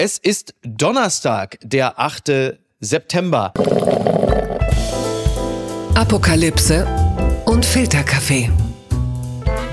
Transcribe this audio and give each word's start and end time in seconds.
Es 0.00 0.16
ist 0.16 0.54
Donnerstag, 0.62 1.58
der 1.60 1.98
8. 1.98 2.56
September. 2.78 3.52
Apokalypse 5.96 6.86
und 7.46 7.66
Filterkaffee. 7.66 8.48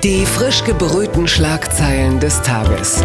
Die 0.02 0.26
frisch 0.26 0.64
gebrühten 0.64 1.28
Schlagzeilen 1.28 2.18
des 2.18 2.42
Tages. 2.42 3.04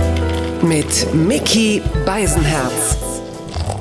Mit 0.64 1.14
Mickey 1.14 1.84
Beisenherz. 2.08 3.11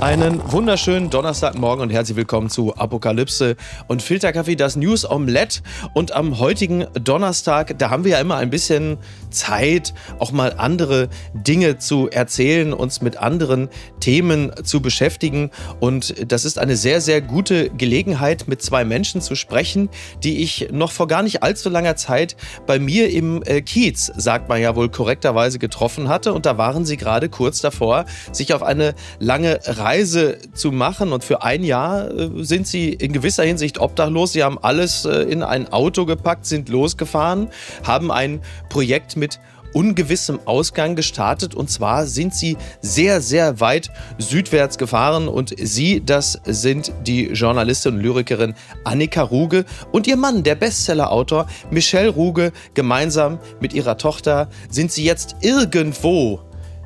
Einen 0.01 0.41
wunderschönen 0.51 1.11
Donnerstagmorgen 1.11 1.83
und 1.83 1.91
herzlich 1.91 2.16
willkommen 2.16 2.48
zu 2.48 2.75
Apokalypse 2.75 3.57
und 3.87 4.01
Filterkaffee, 4.01 4.57
das 4.57 4.75
News 4.75 5.05
Omelette. 5.05 5.61
Und 5.93 6.12
am 6.12 6.39
heutigen 6.39 6.87
Donnerstag, 6.95 7.79
da 7.79 7.91
haben 7.91 8.05
wir 8.05 8.12
ja 8.12 8.19
immer 8.19 8.37
ein 8.39 8.48
bisschen 8.48 8.97
Zeit, 9.29 9.93
auch 10.19 10.33
mal 10.33 10.55
andere 10.57 11.11
Dinge 11.34 11.77
zu 11.77 12.09
erzählen, 12.09 12.73
uns 12.73 13.02
mit 13.02 13.19
anderen 13.19 13.69
Themen 14.01 14.51
zu 14.65 14.80
beschäftigen. 14.80 15.51
Und 15.80 16.33
das 16.33 16.47
ist 16.47 16.59
eine 16.59 16.77
sehr, 16.77 17.03
sehr 17.03 17.20
gute 17.20 17.69
Gelegenheit, 17.69 18.48
mit 18.48 18.62
zwei 18.62 18.87
Menschen 18.87 19.20
zu 19.20 19.34
sprechen, 19.34 19.91
die 20.25 20.42
ich 20.42 20.69
noch 20.73 20.92
vor 20.92 21.09
gar 21.09 21.23
nicht 21.23 21.42
allzu 21.42 21.69
langer 21.69 21.97
Zeit 21.97 22.37
bei 22.67 22.78
mir 22.78 23.11
im 23.11 23.42
äh, 23.45 23.61
Kiez, 23.61 24.11
sagt 24.17 24.48
man 24.48 24.62
ja 24.62 24.75
wohl 24.77 24.89
korrekterweise, 24.89 25.59
getroffen 25.59 26.09
hatte. 26.09 26.33
Und 26.33 26.47
da 26.47 26.56
waren 26.56 26.87
sie 26.87 26.97
gerade 26.97 27.28
kurz 27.28 27.61
davor, 27.61 28.06
sich 28.33 28.55
auf 28.55 28.62
eine 28.62 28.95
lange 29.19 29.61
Reise 29.67 29.90
Reise 29.91 30.39
zu 30.55 30.71
machen. 30.71 31.12
Und 31.12 31.25
für 31.25 31.43
ein 31.43 31.65
Jahr 31.65 32.11
äh, 32.11 32.45
sind 32.45 32.67
sie 32.67 32.91
in 32.91 33.12
gewisser 33.12 33.43
Hinsicht 33.43 33.79
obdachlos. 33.79 34.33
Sie 34.33 34.45
haben 34.45 34.59
alles 34.59 35.05
äh, 35.05 35.23
in 35.23 35.43
ein 35.43 35.73
Auto 35.73 36.07
gepackt, 36.07 36.47
sind 36.47 36.69
losgefahren, 36.69 37.48
haben 37.85 38.12
ein 38.12 38.41
Projekt 38.69 39.17
mit 39.17 39.41
ungewissem 39.73 40.41
Ausgang 40.47 40.97
gestartet. 40.97 41.55
Und 41.55 41.71
zwar 41.71 42.07
sind 42.07 42.34
sie 42.34 42.57
sehr, 42.81 43.21
sehr 43.21 43.61
weit 43.61 43.91
südwärts 44.19 44.79
gefahren. 44.79 45.29
Und 45.29 45.55
sie, 45.59 46.03
das 46.05 46.41
sind 46.45 46.93
die 47.07 47.27
Journalistin 47.27 47.95
und 47.95 48.01
Lyrikerin 48.01 48.55
Annika 48.84 49.23
Ruge 49.23 49.64
und 49.92 50.07
ihr 50.07 50.17
Mann, 50.17 50.42
der 50.42 50.55
Bestsellerautor 50.55 51.47
Michel 51.70 52.09
Ruge. 52.09 52.53
Gemeinsam 52.75 53.39
mit 53.61 53.73
ihrer 53.73 53.97
Tochter 53.97 54.48
sind 54.70 54.92
sie 54.92 55.05
jetzt 55.05 55.36
irgendwo 55.41 56.41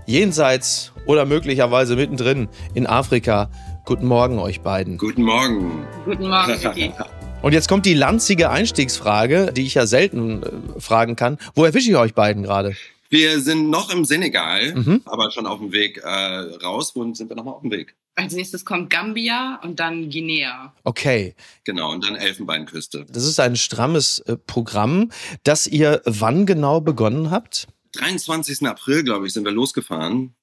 jenseits 0.07 0.93
oder 1.07 1.25
möglicherweise 1.25 1.97
mittendrin 1.97 2.49
in 2.75 2.87
Afrika. 2.87 3.51
Guten 3.85 4.07
Morgen 4.07 4.39
euch 4.39 4.61
beiden. 4.61 4.99
Guten 4.99 5.23
Morgen. 5.23 5.87
Guten 6.05 6.29
Morgen, 6.29 6.53
Vicky. 6.63 6.93
Und 7.43 7.53
jetzt 7.53 7.69
kommt 7.69 7.85
die 7.85 7.95
lanzige 7.95 8.51
Einstiegsfrage, 8.51 9.53
die 9.53 9.67
ich 9.67 9.75
ja 9.75 9.87
selten 9.87 10.43
äh, 10.43 10.81
fragen 10.81 11.15
kann. 11.17 11.37
Wo 11.55 11.65
erwische 11.65 11.91
ich 11.91 11.97
euch 11.97 12.15
beiden 12.15 12.43
gerade? 12.43 12.75
Wir 13.11 13.39
sind 13.41 13.69
noch 13.69 13.93
im 13.93 14.05
Senegal, 14.05 14.75
mhm. 14.75 15.03
aber 15.05 15.31
schon 15.31 15.47
auf 15.47 15.59
dem 15.59 15.71
Weg 15.71 15.99
äh, 15.99 16.09
raus. 16.09 16.93
Wo 16.95 17.13
sind 17.13 17.29
wir 17.29 17.37
nochmal 17.37 17.55
auf 17.55 17.61
dem 17.61 17.71
Weg? 17.71 17.95
Als 18.17 18.33
nächstes 18.33 18.65
kommt 18.65 18.91
Gambia 18.91 19.61
und 19.63 19.79
dann 19.79 20.09
Guinea. 20.09 20.73
Okay. 20.85 21.35
Genau, 21.65 21.93
und 21.93 22.05
dann 22.05 22.15
Elfenbeinküste. 22.15 23.07
Das 23.11 23.25
ist 23.25 23.39
ein 23.41 23.57
strammes 23.57 24.21
äh, 24.21 24.37
Programm, 24.37 25.11
das 25.43 25.67
ihr 25.67 26.01
wann 26.07 26.47
genau 26.47 26.81
begonnen 26.81 27.31
habt? 27.31 27.67
23. 27.95 28.67
April, 28.67 29.05
glaube 29.05 29.27
ich, 29.27 29.33
sind 29.33 29.45
wir 29.45 29.53
losgefahren. 29.53 30.35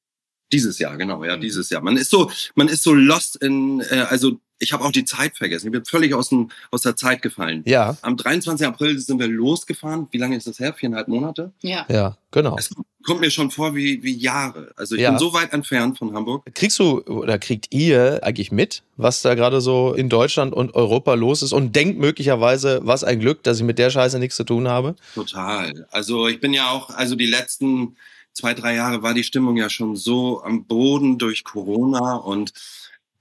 Dieses 0.52 0.80
Jahr, 0.80 0.98
genau, 0.98 1.24
ja, 1.24 1.38
mhm. 1.38 1.42
dieses 1.42 1.70
Jahr. 1.70 1.82
Man 1.82 1.96
ist 1.96 2.10
so, 2.10 2.30
man 2.56 2.68
ist 2.68 2.84
so 2.84 2.94
lost 2.94 3.38
in, 3.38 3.80
äh, 3.82 4.06
also 4.10 4.40
ich 4.60 4.74
habe 4.74 4.84
auch 4.84 4.92
die 4.92 5.06
Zeit 5.06 5.38
vergessen. 5.38 5.68
Ich 5.68 5.72
bin 5.72 5.86
völlig 5.86 6.14
aus, 6.14 6.30
dem, 6.30 6.52
aus 6.70 6.82
der 6.82 6.96
Zeit 6.96 7.22
gefallen. 7.22 7.64
Ja. 7.66 7.98
Am 8.02 8.16
23. 8.16 8.66
April 8.68 9.00
sind 9.00 9.20
wir 9.20 9.28
losgefahren. 9.28 10.08
Wie 10.12 10.18
lange 10.18 10.38
ist 10.38 10.48
das 10.48 10.60
her? 10.60 10.74
Viereinhalb 10.74 11.08
Monate? 11.08 11.52
Ja. 11.62 11.86
Ja, 11.90 12.18
genau. 12.30 12.58
Es 12.58 12.70
kommt 13.04 13.22
mir 13.22 13.32
schon 13.32 13.52
vor 13.52 13.76
wie, 13.76 14.02
wie 14.04 14.14
Jahre. 14.16 14.72
Also 14.76 14.96
ich 14.96 15.02
Ja. 15.02 15.12
bin 15.12 15.20
so 15.20 15.34
weit 15.34 15.54
entfernt 15.54 15.98
von 15.98 16.14
Hamburg. 16.14 16.44
Kriegst 16.54 16.80
du 16.80 17.02
oder 17.02 17.38
kriegt 17.40 17.68
ihr 17.74 18.20
eigentlich 18.24 18.52
mit, 18.52 18.84
was 18.98 19.22
da 19.22 19.36
gerade 19.36 19.62
so 19.62 19.94
in 19.94 20.10
Deutschland 20.10 20.54
und 20.54 20.74
Europa 20.76 21.14
los 21.14 21.42
ist 21.42 21.54
und 21.54 21.76
denkt 21.76 22.00
möglicherweise, 22.00 22.82
was 22.84 23.04
ein 23.04 23.20
Glück, 23.20 23.44
dass 23.44 23.58
ich 23.58 23.64
mit 23.64 23.80
der 23.80 23.90
Scheiße 23.90 24.20
nichts 24.20 24.36
zu 24.36 24.44
tun 24.44 24.68
habe? 24.68 24.96
Total. 25.16 25.88
Also 25.92 26.28
ich 26.28 26.40
bin 26.40 26.54
ja 26.54 26.70
auch, 26.70 26.90
also 26.92 27.16
die 27.16 27.26
letzten 27.28 27.96
zwei, 28.34 28.54
drei 28.54 28.76
Jahre 28.76 29.04
war 29.04 29.14
die 29.14 29.24
Stimmung 29.24 29.58
ja 29.58 29.70
schon 29.70 29.96
so 29.96 30.42
am 30.44 30.66
Boden 30.66 31.18
durch 31.18 31.44
Corona 31.44 32.16
und 32.16 32.54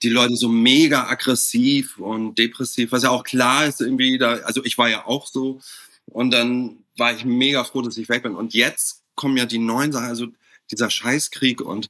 die 0.02 0.08
Leute 0.08 0.34
so 0.36 0.48
mega 0.48 1.08
aggressiv 1.08 1.98
und 1.98 2.38
depressiv, 2.38 2.92
was 2.92 3.02
ja 3.02 3.10
auch 3.10 3.24
klar 3.24 3.66
ist 3.66 3.80
irgendwie 3.80 4.16
da, 4.18 4.34
also 4.44 4.64
ich 4.64 4.78
war 4.78 4.88
ja 4.88 5.06
auch 5.06 5.26
so 5.26 5.60
und 6.06 6.30
dann 6.30 6.78
war 6.96 7.12
ich 7.12 7.24
mega 7.24 7.64
froh, 7.64 7.82
dass 7.82 7.96
ich 7.98 8.08
weg 8.08 8.22
bin 8.22 8.34
und 8.34 8.54
jetzt 8.54 8.99
kommen 9.20 9.36
ja 9.36 9.44
die 9.46 9.58
neuen 9.58 9.92
Sachen, 9.92 10.06
also 10.08 10.26
dieser 10.70 10.88
Scheißkrieg 10.90 11.60
und 11.60 11.88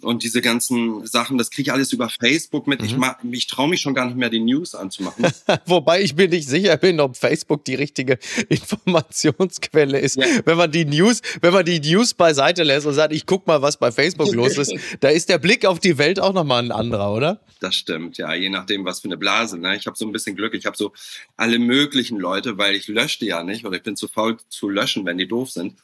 und 0.00 0.22
diese 0.22 0.40
ganzen 0.40 1.04
Sachen, 1.08 1.38
das 1.38 1.50
kriege 1.50 1.70
ich 1.70 1.72
alles 1.72 1.92
über 1.92 2.08
Facebook 2.08 2.68
mit. 2.68 2.80
Ich, 2.84 2.92
Mhm. 2.94 3.00
ma- 3.00 3.18
ich 3.32 3.48
traue 3.48 3.68
mich 3.68 3.80
schon 3.80 3.94
gar 3.94 4.06
nicht 4.06 4.16
mehr, 4.16 4.30
die 4.30 4.38
News 4.38 4.76
anzumachen. 4.76 5.26
Wobei 5.66 6.00
ich 6.02 6.14
mir 6.14 6.28
nicht 6.28 6.46
sicher 6.48 6.76
bin, 6.76 7.00
ob 7.00 7.16
Facebook 7.16 7.64
die 7.64 7.74
richtige 7.74 8.16
Informationsquelle 8.48 9.98
ist. 9.98 10.16
Ja. 10.16 10.24
Wenn 10.44 10.56
man 10.56 10.70
die 10.70 10.84
News, 10.84 11.20
wenn 11.40 11.52
man 11.52 11.64
die 11.64 11.80
News 11.80 12.14
beiseite 12.14 12.62
lässt 12.62 12.86
und 12.86 12.94
sagt, 12.94 13.12
ich 13.12 13.26
guck 13.26 13.46
mal, 13.46 13.62
was 13.62 13.76
bei 13.76 13.90
Facebook 13.92 14.32
los 14.34 14.56
ist, 14.56 14.72
da 15.00 15.08
ist 15.08 15.28
der 15.28 15.38
Blick 15.38 15.64
auf 15.66 15.80
die 15.80 15.98
Welt 15.98 16.20
auch 16.20 16.32
nochmal 16.32 16.62
ein 16.62 16.70
anderer, 16.72 17.12
oder? 17.14 17.40
Das 17.60 17.74
stimmt, 17.74 18.18
ja, 18.18 18.32
je 18.34 18.50
nachdem, 18.50 18.84
was 18.84 19.00
für 19.00 19.08
eine 19.08 19.16
Blase. 19.16 19.58
Ne? 19.58 19.76
Ich 19.76 19.86
habe 19.86 19.96
so 19.96 20.06
ein 20.06 20.12
bisschen 20.12 20.36
Glück. 20.36 20.54
Ich 20.54 20.66
habe 20.66 20.76
so 20.76 20.92
alle 21.36 21.58
möglichen 21.58 22.18
Leute, 22.18 22.56
weil 22.56 22.74
ich 22.76 22.86
lösche 22.86 23.18
die 23.20 23.26
ja 23.26 23.42
nicht 23.42 23.64
oder 23.64 23.76
ich 23.76 23.82
bin 23.82 23.96
zu 23.96 24.06
faul 24.06 24.36
zu 24.48 24.68
löschen, 24.68 25.04
wenn 25.06 25.18
die 25.18 25.26
doof 25.26 25.50
sind. 25.50 25.74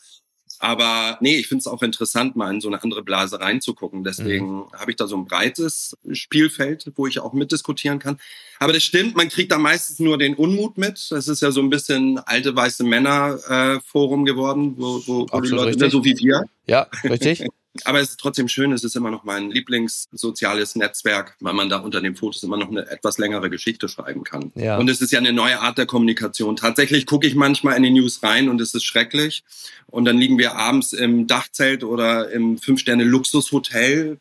Aber 0.60 1.18
nee, 1.20 1.36
ich 1.36 1.48
finde 1.48 1.60
es 1.60 1.66
auch 1.66 1.82
interessant, 1.82 2.36
mal 2.36 2.52
in 2.52 2.60
so 2.60 2.68
eine 2.68 2.82
andere 2.82 3.02
Blase 3.02 3.40
reinzugucken. 3.40 4.04
Deswegen 4.04 4.64
habe 4.72 4.90
ich 4.90 4.96
da 4.96 5.06
so 5.06 5.16
ein 5.16 5.24
breites 5.24 5.96
Spielfeld, 6.12 6.92
wo 6.96 7.06
ich 7.06 7.20
auch 7.20 7.32
mitdiskutieren 7.32 7.98
kann. 7.98 8.18
Aber 8.58 8.72
das 8.72 8.82
stimmt, 8.82 9.16
man 9.16 9.28
kriegt 9.28 9.52
da 9.52 9.58
meistens 9.58 9.98
nur 9.98 10.18
den 10.18 10.34
Unmut 10.34 10.78
mit. 10.78 11.10
Das 11.10 11.28
ist 11.28 11.42
ja 11.42 11.50
so 11.50 11.60
ein 11.60 11.70
bisschen 11.70 12.18
alte 12.18 12.54
weiße 12.54 12.84
Männer 12.84 13.38
äh, 13.48 13.80
Forum 13.80 14.24
geworden, 14.24 14.74
wo, 14.76 15.02
wo, 15.06 15.26
wo 15.30 15.40
die 15.40 15.48
Leute, 15.48 15.68
richtig. 15.68 15.92
so 15.92 16.04
wie 16.04 16.16
wir, 16.18 16.44
Ja, 16.66 16.86
richtig? 17.02 17.46
Aber 17.82 18.00
es 18.00 18.10
ist 18.10 18.20
trotzdem 18.20 18.46
schön, 18.46 18.72
es 18.72 18.84
ist 18.84 18.94
immer 18.94 19.10
noch 19.10 19.24
mein 19.24 19.50
Lieblingssoziales 19.50 20.76
Netzwerk, 20.76 21.36
weil 21.40 21.54
man 21.54 21.68
da 21.68 21.78
unter 21.78 22.00
den 22.00 22.14
Fotos 22.14 22.42
immer 22.44 22.56
noch 22.56 22.70
eine 22.70 22.88
etwas 22.88 23.18
längere 23.18 23.50
Geschichte 23.50 23.88
schreiben 23.88 24.22
kann. 24.22 24.52
Ja. 24.54 24.78
Und 24.78 24.88
es 24.88 25.00
ist 25.00 25.10
ja 25.10 25.18
eine 25.18 25.32
neue 25.32 25.60
Art 25.60 25.76
der 25.76 25.86
Kommunikation. 25.86 26.54
Tatsächlich 26.54 27.04
gucke 27.04 27.26
ich 27.26 27.34
manchmal 27.34 27.76
in 27.76 27.82
die 27.82 27.90
News 27.90 28.22
rein 28.22 28.48
und 28.48 28.60
es 28.60 28.74
ist 28.74 28.84
schrecklich. 28.84 29.42
Und 29.86 30.04
dann 30.04 30.18
liegen 30.18 30.38
wir 30.38 30.54
abends 30.54 30.92
im 30.92 31.26
Dachzelt 31.26 31.82
oder 31.82 32.30
im 32.30 32.58
Fünf-Sterne-Luxushotel, 32.58 34.18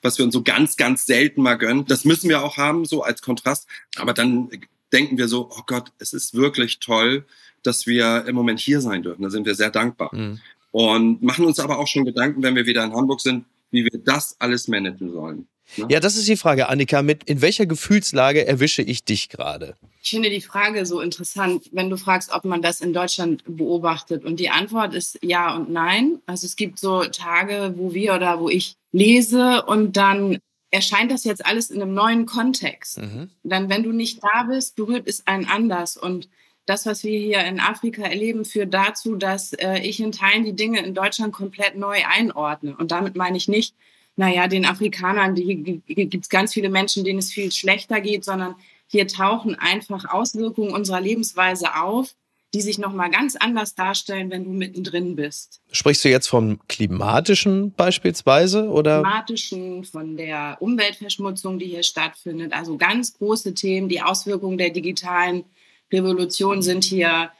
was 0.00 0.16
wir 0.16 0.24
uns 0.24 0.32
so 0.32 0.42
ganz, 0.42 0.76
ganz 0.76 1.04
selten 1.04 1.42
mal 1.42 1.56
gönnen. 1.56 1.84
Das 1.86 2.06
müssen 2.06 2.30
wir 2.30 2.42
auch 2.42 2.56
haben, 2.56 2.86
so 2.86 3.02
als 3.02 3.20
Kontrast. 3.20 3.66
Aber 3.96 4.14
dann 4.14 4.50
denken 4.92 5.18
wir 5.18 5.28
so, 5.28 5.50
oh 5.50 5.62
Gott, 5.66 5.92
es 5.98 6.14
ist 6.14 6.34
wirklich 6.34 6.78
toll, 6.80 7.26
dass 7.62 7.86
wir 7.86 8.24
im 8.26 8.34
Moment 8.34 8.60
hier 8.60 8.80
sein 8.80 9.02
dürfen. 9.02 9.22
Da 9.22 9.30
sind 9.30 9.44
wir 9.44 9.54
sehr 9.54 9.70
dankbar 9.70 10.14
Mhm. 10.14 10.40
Und 10.76 11.22
machen 11.22 11.46
uns 11.46 11.58
aber 11.58 11.78
auch 11.78 11.86
schon 11.86 12.04
Gedanken, 12.04 12.42
wenn 12.42 12.54
wir 12.54 12.66
wieder 12.66 12.84
in 12.84 12.92
Hamburg 12.92 13.22
sind, 13.22 13.46
wie 13.70 13.84
wir 13.84 13.98
das 14.04 14.36
alles 14.40 14.68
managen 14.68 15.10
sollen. 15.10 15.48
Ja, 15.88 16.00
das 16.00 16.18
ist 16.18 16.28
die 16.28 16.36
Frage, 16.36 16.68
Annika. 16.68 17.00
Mit 17.00 17.24
in 17.24 17.40
welcher 17.40 17.64
Gefühlslage 17.64 18.46
erwische 18.46 18.82
ich 18.82 19.02
dich 19.02 19.30
gerade? 19.30 19.74
Ich 20.02 20.10
finde 20.10 20.28
die 20.28 20.42
Frage 20.42 20.84
so 20.84 21.00
interessant, 21.00 21.70
wenn 21.72 21.88
du 21.88 21.96
fragst, 21.96 22.30
ob 22.30 22.44
man 22.44 22.60
das 22.60 22.82
in 22.82 22.92
Deutschland 22.92 23.42
beobachtet. 23.46 24.26
Und 24.26 24.38
die 24.38 24.50
Antwort 24.50 24.92
ist 24.92 25.18
ja 25.22 25.56
und 25.56 25.70
nein. 25.70 26.18
Also 26.26 26.44
es 26.44 26.56
gibt 26.56 26.78
so 26.78 27.04
Tage, 27.04 27.72
wo 27.76 27.94
wir 27.94 28.14
oder 28.14 28.38
wo 28.38 28.50
ich 28.50 28.74
lese 28.92 29.62
und 29.62 29.96
dann 29.96 30.36
erscheint 30.70 31.10
das 31.10 31.24
jetzt 31.24 31.46
alles 31.46 31.70
in 31.70 31.80
einem 31.80 31.94
neuen 31.94 32.26
Kontext. 32.26 33.00
Mhm. 33.00 33.30
Dann, 33.44 33.70
wenn 33.70 33.82
du 33.82 33.92
nicht 33.92 34.20
da 34.22 34.42
bist, 34.42 34.76
berührt 34.76 35.08
es 35.08 35.26
einen 35.26 35.46
anders. 35.46 35.96
Und 35.96 36.28
das, 36.66 36.84
was 36.84 37.04
wir 37.04 37.18
hier 37.18 37.44
in 37.44 37.60
Afrika 37.60 38.02
erleben, 38.02 38.44
führt 38.44 38.74
dazu, 38.74 39.16
dass 39.16 39.52
äh, 39.54 39.78
ich 39.78 40.00
in 40.00 40.12
Teilen 40.12 40.44
die 40.44 40.54
Dinge 40.54 40.84
in 40.84 40.94
Deutschland 40.94 41.32
komplett 41.32 41.76
neu 41.76 41.98
einordne. 42.06 42.76
Und 42.76 42.90
damit 42.90 43.16
meine 43.16 43.36
ich 43.36 43.48
nicht, 43.48 43.74
naja, 44.16 44.48
den 44.48 44.66
Afrikanern, 44.66 45.34
die 45.34 45.82
gibt 45.86 46.24
es 46.24 46.28
ganz 46.28 46.52
viele 46.52 46.70
Menschen, 46.70 47.04
denen 47.04 47.18
es 47.18 47.32
viel 47.32 47.52
schlechter 47.52 48.00
geht, 48.00 48.24
sondern 48.24 48.56
hier 48.88 49.06
tauchen 49.06 49.54
einfach 49.54 50.06
Auswirkungen 50.06 50.72
unserer 50.72 51.00
Lebensweise 51.00 51.76
auf, 51.76 52.14
die 52.54 52.60
sich 52.62 52.78
nochmal 52.78 53.10
ganz 53.10 53.36
anders 53.36 53.74
darstellen, 53.74 54.30
wenn 54.30 54.44
du 54.44 54.50
mittendrin 54.50 55.16
bist. 55.16 55.60
Sprichst 55.70 56.04
du 56.04 56.08
jetzt 56.08 56.28
vom 56.28 56.58
klimatischen 56.68 57.72
beispielsweise 57.72 58.68
oder? 58.70 59.02
Klimatischen, 59.02 59.84
von 59.84 60.16
der 60.16 60.56
Umweltverschmutzung, 60.60 61.58
die 61.58 61.66
hier 61.66 61.82
stattfindet. 61.82 62.52
Also 62.52 62.76
ganz 62.76 63.18
große 63.18 63.54
Themen. 63.54 63.88
Die 63.88 64.00
Auswirkungen 64.00 64.56
der 64.56 64.70
digitalen 64.70 65.44
Revolution 65.92 66.62
sind 66.62 66.84
hier, 66.84 67.30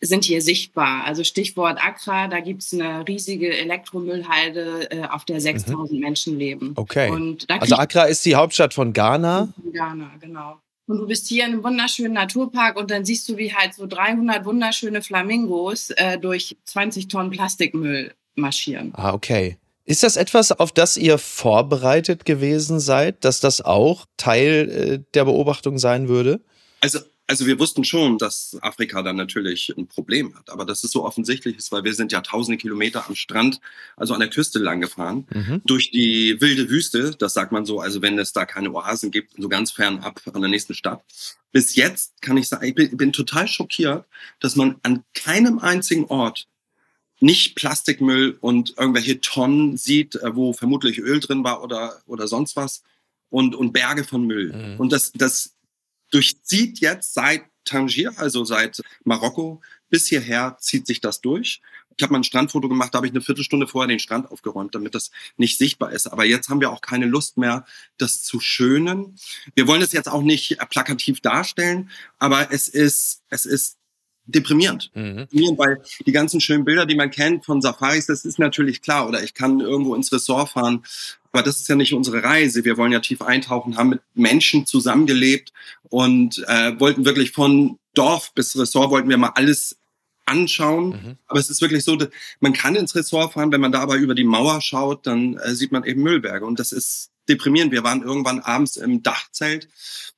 sind 0.00 0.24
hier 0.24 0.42
sichtbar. 0.42 1.04
Also 1.04 1.24
Stichwort 1.24 1.78
Accra, 1.82 2.28
da 2.28 2.40
gibt's 2.40 2.72
eine 2.72 3.06
riesige 3.06 3.56
Elektromüllhalde, 3.56 4.90
äh, 4.90 5.06
auf 5.08 5.24
der 5.24 5.40
6000 5.40 6.00
Menschen 6.00 6.38
leben. 6.38 6.72
Okay. 6.76 7.10
Und 7.10 7.50
da 7.50 7.56
Also 7.56 7.76
Accra 7.76 8.04
ist 8.04 8.24
die 8.24 8.36
Hauptstadt 8.36 8.74
von 8.74 8.92
Ghana. 8.92 9.52
Ghana, 9.72 10.12
genau. 10.20 10.60
Und 10.86 10.98
du 10.98 11.06
bist 11.06 11.28
hier 11.28 11.44
in 11.44 11.52
einem 11.52 11.64
wunderschönen 11.64 12.14
Naturpark 12.14 12.78
und 12.78 12.90
dann 12.90 13.04
siehst 13.04 13.28
du, 13.28 13.36
wie 13.36 13.52
halt 13.52 13.74
so 13.74 13.86
300 13.86 14.46
wunderschöne 14.46 15.02
Flamingos 15.02 15.90
äh, 15.90 16.18
durch 16.18 16.56
20 16.64 17.08
Tonnen 17.08 17.30
Plastikmüll 17.30 18.14
marschieren. 18.36 18.92
Ah, 18.94 19.12
okay. 19.12 19.58
Ist 19.84 20.02
das 20.02 20.16
etwas, 20.16 20.52
auf 20.52 20.72
das 20.72 20.96
ihr 20.96 21.18
vorbereitet 21.18 22.24
gewesen 22.24 22.80
seid, 22.80 23.24
dass 23.24 23.40
das 23.40 23.60
auch 23.60 24.06
Teil 24.16 24.70
äh, 24.70 25.12
der 25.14 25.26
Beobachtung 25.26 25.78
sein 25.78 26.08
würde? 26.08 26.40
Also 26.80 27.00
also 27.28 27.46
wir 27.46 27.58
wussten 27.58 27.84
schon, 27.84 28.16
dass 28.16 28.56
Afrika 28.62 29.02
dann 29.02 29.16
natürlich 29.16 29.72
ein 29.76 29.86
Problem 29.86 30.34
hat, 30.34 30.48
aber 30.48 30.64
dass 30.64 30.82
es 30.82 30.90
so 30.90 31.04
offensichtlich 31.04 31.58
ist, 31.58 31.70
weil 31.70 31.84
wir 31.84 31.94
sind 31.94 32.10
ja 32.10 32.22
tausende 32.22 32.56
Kilometer 32.56 33.06
am 33.06 33.14
Strand, 33.14 33.60
also 33.96 34.14
an 34.14 34.20
der 34.20 34.30
Küste 34.30 34.58
lang 34.58 34.80
gefahren, 34.80 35.26
mhm. 35.32 35.60
durch 35.66 35.90
die 35.90 36.40
wilde 36.40 36.70
Wüste, 36.70 37.14
das 37.18 37.34
sagt 37.34 37.52
man 37.52 37.66
so, 37.66 37.80
also 37.80 38.00
wenn 38.00 38.18
es 38.18 38.32
da 38.32 38.46
keine 38.46 38.72
Oasen 38.72 39.10
gibt, 39.10 39.34
so 39.36 39.48
ganz 39.50 39.72
fern 39.72 39.98
ab 39.98 40.22
an 40.32 40.40
der 40.40 40.50
nächsten 40.50 40.72
Stadt. 40.72 41.04
Bis 41.52 41.76
jetzt 41.76 42.22
kann 42.22 42.38
ich 42.38 42.48
sagen, 42.48 42.64
ich 42.64 42.74
bin, 42.74 42.96
bin 42.96 43.12
total 43.12 43.46
schockiert, 43.46 44.06
dass 44.40 44.56
man 44.56 44.76
an 44.82 45.04
keinem 45.14 45.58
einzigen 45.58 46.06
Ort 46.06 46.48
nicht 47.20 47.56
Plastikmüll 47.56 48.38
und 48.40 48.74
irgendwelche 48.78 49.20
Tonnen 49.20 49.76
sieht, 49.76 50.14
äh, 50.16 50.34
wo 50.34 50.54
vermutlich 50.54 50.98
Öl 50.98 51.20
drin 51.20 51.44
war 51.44 51.62
oder, 51.62 52.00
oder 52.06 52.26
sonst 52.26 52.56
was 52.56 52.82
und, 53.28 53.54
und 53.54 53.72
Berge 53.72 54.04
von 54.04 54.24
Müll. 54.24 54.52
Mhm. 54.52 54.80
Und 54.80 54.92
das, 54.92 55.12
das 55.12 55.57
durchzieht 56.10 56.80
jetzt 56.80 57.14
seit 57.14 57.44
Tangier, 57.64 58.12
also 58.16 58.44
seit 58.44 58.82
Marokko 59.04 59.60
bis 59.90 60.06
hierher 60.06 60.56
zieht 60.60 60.86
sich 60.86 61.00
das 61.00 61.20
durch. 61.20 61.60
Ich 61.96 62.02
habe 62.02 62.12
mal 62.12 62.20
ein 62.20 62.24
Strandfoto 62.24 62.68
gemacht, 62.68 62.94
da 62.94 62.98
habe 62.98 63.08
ich 63.08 63.12
eine 63.12 63.20
Viertelstunde 63.20 63.66
vorher 63.66 63.88
den 63.88 63.98
Strand 63.98 64.30
aufgeräumt, 64.30 64.74
damit 64.74 64.94
das 64.94 65.10
nicht 65.36 65.58
sichtbar 65.58 65.90
ist. 65.90 66.06
Aber 66.06 66.24
jetzt 66.24 66.48
haben 66.48 66.60
wir 66.60 66.70
auch 66.70 66.80
keine 66.80 67.06
Lust 67.06 67.36
mehr, 67.38 67.66
das 67.96 68.22
zu 68.22 68.38
schönen. 68.38 69.16
Wir 69.56 69.66
wollen 69.66 69.82
es 69.82 69.92
jetzt 69.92 70.08
auch 70.08 70.22
nicht 70.22 70.58
plakativ 70.70 71.20
darstellen, 71.20 71.90
aber 72.18 72.52
es 72.52 72.68
ist, 72.68 73.22
es 73.30 73.46
ist 73.46 73.77
deprimierend. 74.28 74.90
Mhm. 74.94 75.26
Weil 75.56 75.82
die 76.06 76.12
ganzen 76.12 76.40
schönen 76.40 76.64
Bilder, 76.64 76.86
die 76.86 76.94
man 76.94 77.10
kennt 77.10 77.44
von 77.44 77.60
Safaris, 77.60 78.06
das 78.06 78.24
ist 78.24 78.38
natürlich 78.38 78.82
klar. 78.82 79.08
Oder 79.08 79.22
ich 79.22 79.34
kann 79.34 79.60
irgendwo 79.60 79.94
ins 79.94 80.12
Ressort 80.12 80.50
fahren. 80.50 80.84
Aber 81.32 81.42
das 81.42 81.60
ist 81.60 81.68
ja 81.68 81.74
nicht 81.74 81.92
unsere 81.92 82.22
Reise. 82.22 82.64
Wir 82.64 82.76
wollen 82.76 82.92
ja 82.92 83.00
tief 83.00 83.22
eintauchen, 83.22 83.76
haben 83.76 83.90
mit 83.90 84.00
Menschen 84.14 84.66
zusammengelebt 84.66 85.52
und 85.88 86.44
äh, 86.46 86.78
wollten 86.78 87.04
wirklich 87.04 87.32
von 87.32 87.78
Dorf 87.94 88.32
bis 88.34 88.56
Ressort 88.56 88.90
wollten 88.90 89.08
wir 89.08 89.18
mal 89.18 89.32
alles 89.34 89.76
anschauen. 90.28 90.88
Mhm. 90.88 91.16
Aber 91.26 91.40
es 91.40 91.50
ist 91.50 91.60
wirklich 91.60 91.84
so, 91.84 91.98
man 92.40 92.52
kann 92.52 92.76
ins 92.76 92.94
Ressort 92.94 93.32
fahren, 93.32 93.52
wenn 93.52 93.60
man 93.60 93.72
da 93.72 93.80
aber 93.80 93.96
über 93.96 94.14
die 94.14 94.24
Mauer 94.24 94.60
schaut, 94.60 95.06
dann 95.06 95.36
äh, 95.38 95.54
sieht 95.54 95.72
man 95.72 95.84
eben 95.84 96.02
Müllberge. 96.02 96.44
Und 96.44 96.60
das 96.60 96.72
ist 96.72 97.10
deprimierend. 97.28 97.72
Wir 97.72 97.84
waren 97.84 98.02
irgendwann 98.02 98.40
abends 98.40 98.76
im 98.76 99.02
Dachzelt 99.02 99.68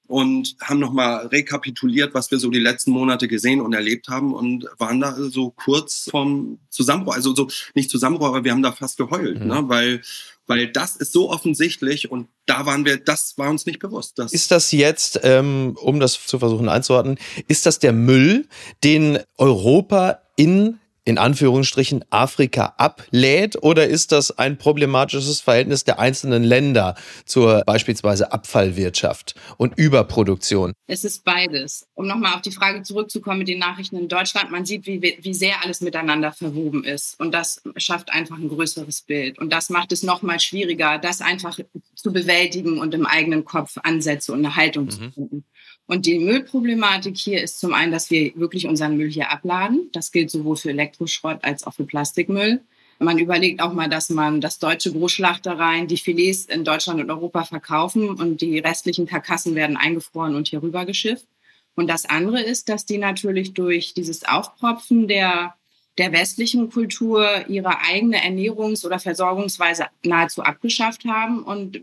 und 0.07 0.57
haben 0.61 0.81
nochmal 0.81 1.27
rekapituliert, 1.29 2.15
was 2.15 2.31
wir 2.33 2.39
so 2.39 2.51
die 2.51 2.59
letzten 2.59 2.91
Monate 2.91 3.29
gesehen 3.29 3.61
und 3.61 3.73
erlebt 3.73 4.09
haben 4.09 4.35
und 4.35 4.67
waren 4.79 5.01
da 5.01 5.15
so 5.15 5.51
kurz 5.51 6.09
vom 6.11 6.59
Zusammenbruch. 6.69 7.15
Also 7.15 7.35
so 7.35 7.49
nicht 7.75 7.91
Zusammenbruch, 7.91 8.27
aber 8.27 8.45
wir 8.45 8.51
haben 8.51 8.63
da 8.63 8.73
fast 8.73 8.97
geheult, 8.97 9.41
mhm. 9.41 9.47
ne? 9.47 9.63
weil 9.67 10.03
weil 10.51 10.67
das 10.67 10.97
ist 10.97 11.13
so 11.13 11.31
offensichtlich 11.31 12.11
und 12.11 12.27
da 12.45 12.67
waren 12.67 12.85
wir, 12.85 12.99
das 12.99 13.39
war 13.39 13.49
uns 13.49 13.67
nicht 13.67 13.79
bewusst. 13.79 14.19
ist 14.19 14.51
das 14.51 14.73
jetzt, 14.73 15.21
ähm, 15.23 15.79
um 15.81 16.01
das 16.01 16.27
zu 16.27 16.41
versuchen 16.41 16.69
einzuordnen, 16.69 17.19
ist 17.47 17.67
das 17.67 17.79
der 17.79 17.93
Müll, 17.93 18.49
den 18.83 19.21
Europa 19.39 20.23
in 20.37 20.81
in 21.11 21.19
Anführungsstrichen 21.19 22.05
Afrika 22.11 22.75
ablädt 22.79 23.61
oder 23.65 23.89
ist 23.89 24.13
das 24.13 24.39
ein 24.39 24.59
problematisches 24.59 25.41
Verhältnis 25.41 25.83
der 25.83 25.99
einzelnen 25.99 26.45
Länder 26.45 26.95
zur 27.25 27.65
beispielsweise 27.67 28.31
Abfallwirtschaft 28.31 29.35
und 29.57 29.77
Überproduktion? 29.77 30.73
Es 30.87 31.03
ist 31.03 31.25
beides. 31.25 31.89
Um 31.95 32.07
nochmal 32.07 32.35
auf 32.35 32.43
die 32.43 32.53
Frage 32.53 32.85
zurückzukommen 32.85 33.41
mit 33.41 33.49
den 33.49 33.59
Nachrichten 33.59 33.97
in 33.97 34.07
Deutschland, 34.07 34.53
man 34.53 34.65
sieht, 34.65 34.87
wie, 34.87 35.19
wie 35.21 35.35
sehr 35.35 35.65
alles 35.65 35.81
miteinander 35.81 36.31
verwoben 36.31 36.85
ist 36.85 37.19
und 37.19 37.35
das 37.35 37.61
schafft 37.77 38.13
einfach 38.13 38.39
ein 38.39 38.49
größeres 38.49 39.03
Bild 39.03 39.41
und 39.41 39.53
das 39.53 39.69
macht 39.69 39.91
es 39.91 40.05
nochmal 40.05 40.39
schwieriger, 40.39 40.99
das 40.99 41.21
einfach 41.23 41.59
zu 41.97 42.13
bewältigen 42.13 42.79
und 42.79 42.95
im 42.95 43.05
eigenen 43.05 43.45
Kopf 43.45 43.79
Ansätze 43.83 44.33
und 44.33 44.39
eine 44.47 44.55
Haltung 44.55 44.85
mhm. 44.85 44.91
zu 44.91 45.11
finden. 45.11 45.45
Und 45.91 46.07
die 46.07 46.21
Müllproblematik 46.21 47.17
hier 47.17 47.43
ist 47.43 47.59
zum 47.59 47.75
einen, 47.75 47.91
dass 47.91 48.13
wir 48.13 48.31
wirklich 48.37 48.69
unseren 48.69 48.97
Müll 48.97 49.11
hier 49.11 49.33
abladen. 49.33 49.89
Das 49.91 50.13
gilt 50.13 50.31
sowohl 50.31 50.55
für 50.55 50.71
Elektroschrott 50.71 51.43
als 51.43 51.67
auch 51.67 51.75
für 51.75 51.83
Plastikmüll. 51.83 52.61
Man 53.01 53.19
überlegt 53.19 53.61
auch 53.61 53.73
mal, 53.73 53.89
dass 53.89 54.09
man 54.09 54.41
das 54.41 54.61
deutsche 54.61 54.93
Großschlachtereien 54.93 55.89
die 55.89 55.97
Filets 55.97 56.45
in 56.45 56.63
Deutschland 56.63 57.01
und 57.01 57.11
Europa 57.11 57.43
verkaufen 57.43 58.09
und 58.09 58.41
die 58.41 58.61
restlichen 58.61 59.07
Karkassen 59.07 59.57
werden 59.57 59.77
eingefroren 59.77 60.37
und 60.37 60.47
hier 60.47 60.63
rüber 60.63 60.87
geschifft. 60.87 61.27
Und 61.75 61.91
das 61.91 62.05
andere 62.05 62.41
ist, 62.41 62.69
dass 62.69 62.87
die 62.87 62.99
natürlich 62.99 63.53
durch 63.53 63.93
dieses 63.93 64.23
Aufpropfen 64.23 65.09
der, 65.09 65.57
der 65.99 66.13
westlichen 66.13 66.71
Kultur 66.71 67.49
ihre 67.49 67.81
eigene 67.81 68.23
Ernährungs- 68.23 68.87
oder 68.87 69.01
Versorgungsweise 69.01 69.87
nahezu 70.05 70.45
abgeschafft 70.45 71.05
haben 71.05 71.43
und 71.43 71.81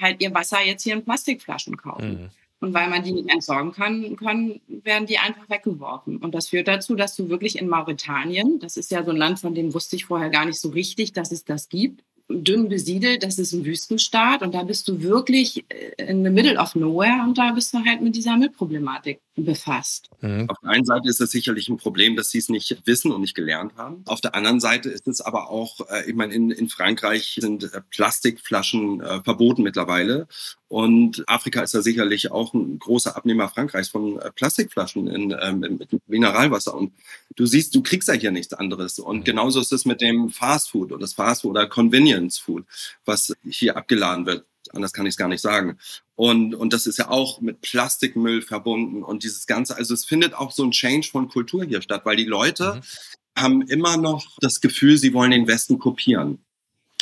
halt 0.00 0.22
ihr 0.22 0.32
Wasser 0.32 0.64
jetzt 0.64 0.84
hier 0.84 0.94
in 0.94 1.04
Plastikflaschen 1.04 1.76
kaufen. 1.76 2.22
Mhm. 2.22 2.30
Und 2.60 2.74
weil 2.74 2.90
man 2.90 3.02
die 3.02 3.12
nicht 3.12 3.30
entsorgen 3.30 3.72
kann, 3.72 4.16
können, 4.16 4.60
werden 4.68 5.06
die 5.06 5.18
einfach 5.18 5.48
weggeworfen. 5.48 6.18
Und 6.18 6.34
das 6.34 6.48
führt 6.48 6.68
dazu, 6.68 6.94
dass 6.94 7.16
du 7.16 7.30
wirklich 7.30 7.58
in 7.58 7.68
Mauretanien, 7.68 8.58
das 8.60 8.76
ist 8.76 8.90
ja 8.90 9.02
so 9.02 9.12
ein 9.12 9.16
Land, 9.16 9.40
von 9.40 9.54
dem 9.54 9.72
wusste 9.72 9.96
ich 9.96 10.04
vorher 10.04 10.28
gar 10.28 10.44
nicht 10.44 10.60
so 10.60 10.68
richtig, 10.68 11.14
dass 11.14 11.32
es 11.32 11.44
das 11.44 11.70
gibt, 11.70 12.02
dünn 12.30 12.68
besiedelt, 12.68 13.22
das 13.22 13.38
ist 13.38 13.52
ein 13.52 13.64
Wüstenstaat. 13.64 14.42
Und 14.42 14.54
da 14.54 14.62
bist 14.62 14.88
du 14.88 15.02
wirklich 15.02 15.64
äh, 15.68 16.10
in 16.10 16.24
the 16.24 16.30
middle 16.30 16.58
of 16.58 16.74
nowhere. 16.74 17.24
Und 17.26 17.38
da 17.38 17.52
bist 17.52 17.72
du 17.74 17.78
halt 17.84 18.00
mit 18.02 18.14
dieser 18.14 18.36
Müllproblematik 18.36 19.20
befasst. 19.44 20.10
Mhm. 20.20 20.48
Auf 20.48 20.58
der 20.62 20.70
einen 20.70 20.84
Seite 20.84 21.08
ist 21.08 21.20
es 21.20 21.30
sicherlich 21.30 21.68
ein 21.68 21.76
Problem, 21.76 22.16
dass 22.16 22.30
sie 22.30 22.38
es 22.38 22.48
nicht 22.48 22.82
wissen 22.84 23.12
und 23.12 23.20
nicht 23.20 23.34
gelernt 23.34 23.76
haben. 23.76 24.02
Auf 24.06 24.20
der 24.20 24.34
anderen 24.34 24.60
Seite 24.60 24.90
ist 24.90 25.08
es 25.08 25.20
aber 25.20 25.50
auch, 25.50 25.80
äh, 25.90 26.08
ich 26.08 26.14
meine, 26.14 26.34
in, 26.34 26.50
in 26.50 26.68
Frankreich 26.68 27.38
sind 27.40 27.64
äh, 27.64 27.80
Plastikflaschen 27.90 29.00
äh, 29.00 29.22
verboten 29.22 29.62
mittlerweile. 29.62 30.28
Und 30.68 31.24
Afrika 31.26 31.62
ist 31.62 31.74
da 31.74 31.82
sicherlich 31.82 32.30
auch 32.30 32.54
ein 32.54 32.78
großer 32.78 33.16
Abnehmer 33.16 33.48
Frankreichs 33.48 33.88
von 33.88 34.20
äh, 34.20 34.30
Plastikflaschen 34.30 35.08
in, 35.08 35.36
ähm, 35.40 35.60
mit 35.60 35.88
Mineralwasser. 36.06 36.74
Und 36.74 36.92
du 37.34 37.46
siehst, 37.46 37.74
du 37.74 37.82
kriegst 37.82 38.08
ja 38.08 38.14
hier 38.14 38.30
nichts 38.30 38.54
anderes. 38.54 38.98
Und 38.98 39.18
mhm. 39.18 39.24
genauso 39.24 39.60
ist 39.60 39.72
es 39.72 39.84
mit 39.84 40.00
dem 40.00 40.30
Fast 40.30 40.70
Food 40.70 40.92
oder 40.92 41.00
das 41.00 41.14
Fast 41.14 41.42
Food 41.42 41.52
oder 41.52 41.66
Convenience 41.66 42.38
Food, 42.38 42.64
was 43.04 43.34
hier 43.44 43.76
abgeladen 43.76 44.26
wird 44.26 44.44
anders 44.72 44.92
kann 44.92 45.06
ich 45.06 45.12
es 45.12 45.16
gar 45.16 45.28
nicht 45.28 45.40
sagen. 45.40 45.78
Und, 46.14 46.54
und 46.54 46.72
das 46.72 46.86
ist 46.86 46.98
ja 46.98 47.08
auch 47.08 47.40
mit 47.40 47.60
Plastikmüll 47.60 48.42
verbunden 48.42 49.02
und 49.02 49.22
dieses 49.22 49.46
Ganze. 49.46 49.76
Also 49.76 49.94
es 49.94 50.04
findet 50.04 50.34
auch 50.34 50.52
so 50.52 50.64
ein 50.64 50.70
Change 50.70 51.08
von 51.10 51.28
Kultur 51.28 51.64
hier 51.64 51.82
statt, 51.82 52.02
weil 52.04 52.16
die 52.16 52.24
Leute 52.24 52.74
mhm. 52.74 53.40
haben 53.40 53.62
immer 53.62 53.96
noch 53.96 54.36
das 54.40 54.60
Gefühl, 54.60 54.98
sie 54.98 55.14
wollen 55.14 55.30
den 55.30 55.46
Westen 55.46 55.78
kopieren. 55.78 56.44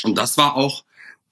Und 0.05 0.17
das 0.17 0.38
war 0.38 0.56
auch 0.56 0.85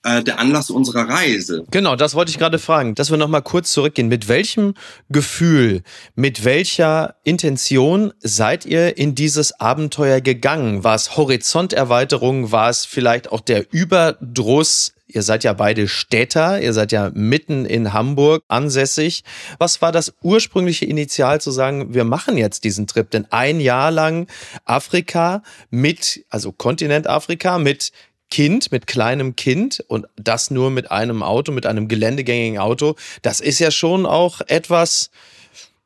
äh, 0.06 0.23
der 0.23 0.38
Anlass 0.38 0.70
unserer 0.70 1.08
Reise. 1.08 1.64
Genau, 1.70 1.97
das 1.97 2.14
wollte 2.14 2.31
ich 2.31 2.38
gerade 2.38 2.58
fragen, 2.58 2.94
dass 2.94 3.10
wir 3.10 3.19
noch 3.19 3.29
mal 3.29 3.41
kurz 3.41 3.72
zurückgehen. 3.72 4.08
Mit 4.08 4.29
welchem 4.29 4.75
Gefühl, 5.08 5.82
mit 6.15 6.44
welcher 6.44 7.17
Intention 7.25 8.13
seid 8.20 8.65
ihr 8.65 8.96
in 8.96 9.15
dieses 9.15 9.58
Abenteuer 9.58 10.20
gegangen? 10.20 10.84
War 10.84 10.94
es 10.94 11.17
Horizonterweiterung? 11.17 12.53
War 12.53 12.70
es 12.70 12.84
vielleicht 12.84 13.32
auch 13.32 13.41
der 13.41 13.72
Überdruss 13.72 14.93
Ihr 15.08 15.22
seid 15.22 15.44
ja 15.44 15.53
beide 15.53 15.86
Städter, 15.86 16.60
ihr 16.60 16.72
seid 16.72 16.91
ja 16.91 17.13
mitten 17.15 17.65
in 17.65 17.93
Hamburg 17.93 18.43
ansässig. 18.48 19.22
Was 19.56 19.81
war 19.81 19.93
das 19.93 20.13
ursprüngliche 20.20 20.84
Initial 20.84 21.41
zu 21.41 21.53
sagen, 21.53 21.94
wir 21.94 22.03
machen 22.03 22.36
jetzt 22.36 22.65
diesen 22.65 22.89
Trip? 22.89 23.08
Denn 23.08 23.25
ein 23.31 23.60
Jahr 23.60 23.93
lang 23.93 24.27
Afrika 24.65 25.44
mit, 25.70 26.25
also 26.29 26.51
Kontinent 26.51 27.06
Afrika 27.06 27.58
mit 27.58 27.93
Kind, 28.31 28.73
mit 28.73 28.87
kleinem 28.87 29.37
Kind 29.37 29.85
und 29.89 30.06
das 30.17 30.51
nur 30.51 30.71
mit 30.71 30.91
einem 30.91 31.23
Auto, 31.23 31.53
mit 31.53 31.67
einem 31.67 31.89
geländegängigen 31.89 32.59
Auto, 32.59 32.97
das 33.23 33.41
ist 33.41 33.59
ja 33.59 33.71
schon 33.71 34.05
auch 34.05 34.41
etwas, 34.49 35.11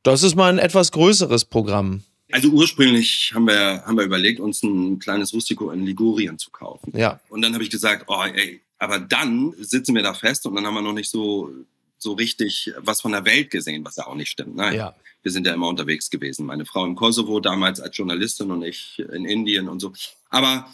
das 0.02 0.22
ist 0.22 0.36
mal 0.36 0.50
ein 0.50 0.58
etwas 0.58 0.92
größeres 0.92 1.44
Programm. 1.44 2.02
Also 2.32 2.48
ursprünglich 2.48 3.32
haben 3.34 3.46
wir, 3.46 3.82
haben 3.84 3.96
wir 3.96 4.04
überlegt, 4.04 4.40
uns 4.40 4.62
ein 4.62 4.98
kleines 4.98 5.32
Rustico 5.32 5.70
in 5.70 5.84
Ligurien 5.84 6.38
zu 6.38 6.50
kaufen. 6.50 6.92
Ja. 6.96 7.20
Und 7.28 7.42
dann 7.42 7.52
habe 7.54 7.64
ich 7.64 7.70
gesagt, 7.70 8.04
oh 8.08 8.22
ey, 8.22 8.62
aber 8.78 8.98
dann 8.98 9.52
sitzen 9.58 9.94
wir 9.94 10.02
da 10.02 10.14
fest 10.14 10.46
und 10.46 10.54
dann 10.54 10.66
haben 10.66 10.74
wir 10.74 10.82
noch 10.82 10.92
nicht 10.92 11.10
so, 11.10 11.50
so 11.98 12.12
richtig 12.14 12.72
was 12.78 13.00
von 13.00 13.12
der 13.12 13.24
Welt 13.26 13.50
gesehen, 13.50 13.84
was 13.84 13.96
ja 13.96 14.06
auch 14.06 14.14
nicht 14.14 14.30
stimmt. 14.30 14.56
Nein. 14.56 14.74
Ja. 14.74 14.94
Wir 15.22 15.32
sind 15.32 15.46
ja 15.46 15.52
immer 15.52 15.68
unterwegs 15.68 16.08
gewesen. 16.08 16.46
Meine 16.46 16.64
Frau 16.64 16.86
im 16.86 16.94
Kosovo 16.94 17.40
damals 17.40 17.78
als 17.80 17.96
Journalistin 17.96 18.50
und 18.50 18.62
ich 18.62 18.98
in 18.98 19.26
Indien 19.26 19.68
und 19.68 19.80
so. 19.80 19.92
Aber 20.30 20.72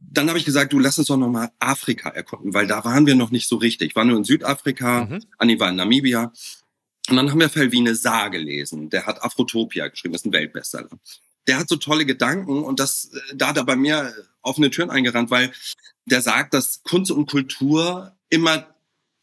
dann 0.00 0.28
habe 0.28 0.38
ich 0.38 0.44
gesagt, 0.44 0.72
du 0.72 0.78
lass 0.78 0.98
uns 0.98 1.08
doch 1.08 1.16
nochmal 1.16 1.50
Afrika 1.58 2.08
erkunden, 2.10 2.54
weil 2.54 2.66
da 2.66 2.84
waren 2.84 3.06
wir 3.06 3.14
noch 3.14 3.30
nicht 3.30 3.48
so 3.48 3.56
richtig. 3.56 3.90
Ich 3.90 3.96
war 3.96 4.04
nur 4.04 4.16
in 4.16 4.24
Südafrika, 4.24 5.06
mhm. 5.06 5.24
Anni 5.38 5.58
war 5.58 5.70
in 5.70 5.76
Namibia. 5.76 6.32
Und 7.08 7.16
dann 7.16 7.30
haben 7.30 7.40
wir 7.40 7.48
Felvine 7.48 7.94
Saar 7.94 8.30
gelesen. 8.30 8.90
Der 8.90 9.06
hat 9.06 9.22
Afrotopia 9.22 9.88
geschrieben, 9.88 10.12
das 10.12 10.22
ist 10.22 10.26
ein 10.26 10.32
Weltbestseller. 10.32 10.88
Der 11.48 11.58
hat 11.58 11.68
so 11.68 11.76
tolle 11.76 12.06
Gedanken 12.06 12.62
und 12.62 12.78
das, 12.78 13.10
äh, 13.12 13.36
da 13.36 13.48
hat 13.48 13.56
er 13.56 13.64
bei 13.64 13.76
mir 13.76 14.14
offene 14.42 14.70
Türen 14.70 14.90
eingerannt, 14.90 15.30
weil 15.30 15.52
der 16.04 16.22
sagt, 16.22 16.54
dass 16.54 16.82
Kunst 16.84 17.10
und 17.10 17.26
Kultur 17.26 18.16
immer 18.28 18.74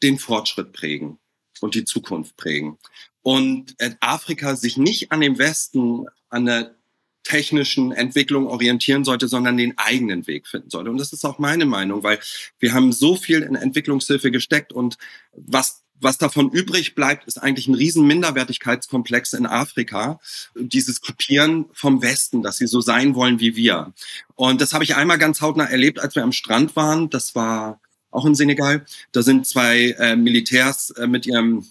den 0.03 0.17
Fortschritt 0.17 0.73
prägen 0.73 1.19
und 1.61 1.75
die 1.75 1.85
Zukunft 1.85 2.35
prägen. 2.35 2.77
Und 3.21 3.75
Afrika 3.99 4.55
sich 4.55 4.77
nicht 4.77 5.11
an 5.11 5.21
dem 5.21 5.37
Westen, 5.37 6.05
an 6.29 6.45
der 6.45 6.75
technischen 7.23 7.91
Entwicklung 7.91 8.47
orientieren 8.47 9.03
sollte, 9.03 9.27
sondern 9.27 9.57
den 9.57 9.77
eigenen 9.77 10.25
Weg 10.27 10.47
finden 10.47 10.69
sollte. 10.69 10.89
Und 10.89 10.97
das 10.97 11.13
ist 11.13 11.25
auch 11.25 11.39
meine 11.39 11.65
Meinung, 11.65 12.03
weil 12.03 12.19
wir 12.59 12.73
haben 12.73 12.91
so 12.91 13.15
viel 13.15 13.41
in 13.41 13.55
Entwicklungshilfe 13.55 14.31
gesteckt 14.31 14.73
und 14.73 14.97
was 15.33 15.83
was 16.01 16.17
davon 16.17 16.49
übrig 16.49 16.95
bleibt, 16.95 17.27
ist 17.27 17.37
eigentlich 17.37 17.67
ein 17.67 17.75
riesen 17.75 18.07
Minderwertigkeitskomplex 18.07 19.33
in 19.33 19.45
Afrika. 19.45 20.19
Dieses 20.55 21.01
Kopieren 21.01 21.65
vom 21.73 22.01
Westen, 22.01 22.41
dass 22.41 22.57
sie 22.57 22.67
so 22.67 22.81
sein 22.81 23.15
wollen 23.15 23.39
wie 23.39 23.55
wir. 23.55 23.93
Und 24.35 24.61
das 24.61 24.73
habe 24.73 24.83
ich 24.83 24.95
einmal 24.95 25.17
ganz 25.17 25.41
hautnah 25.41 25.65
erlebt, 25.65 25.99
als 25.99 26.15
wir 26.15 26.23
am 26.23 26.31
Strand 26.31 26.75
waren. 26.75 27.09
Das 27.09 27.35
war 27.35 27.81
auch 28.11 28.25
in 28.25 28.35
Senegal. 28.35 28.85
Da 29.11 29.21
sind 29.21 29.45
zwei 29.45 29.91
äh, 29.99 30.15
Militärs 30.15 30.91
äh, 30.91 31.07
mit 31.07 31.25
ihrem 31.25 31.65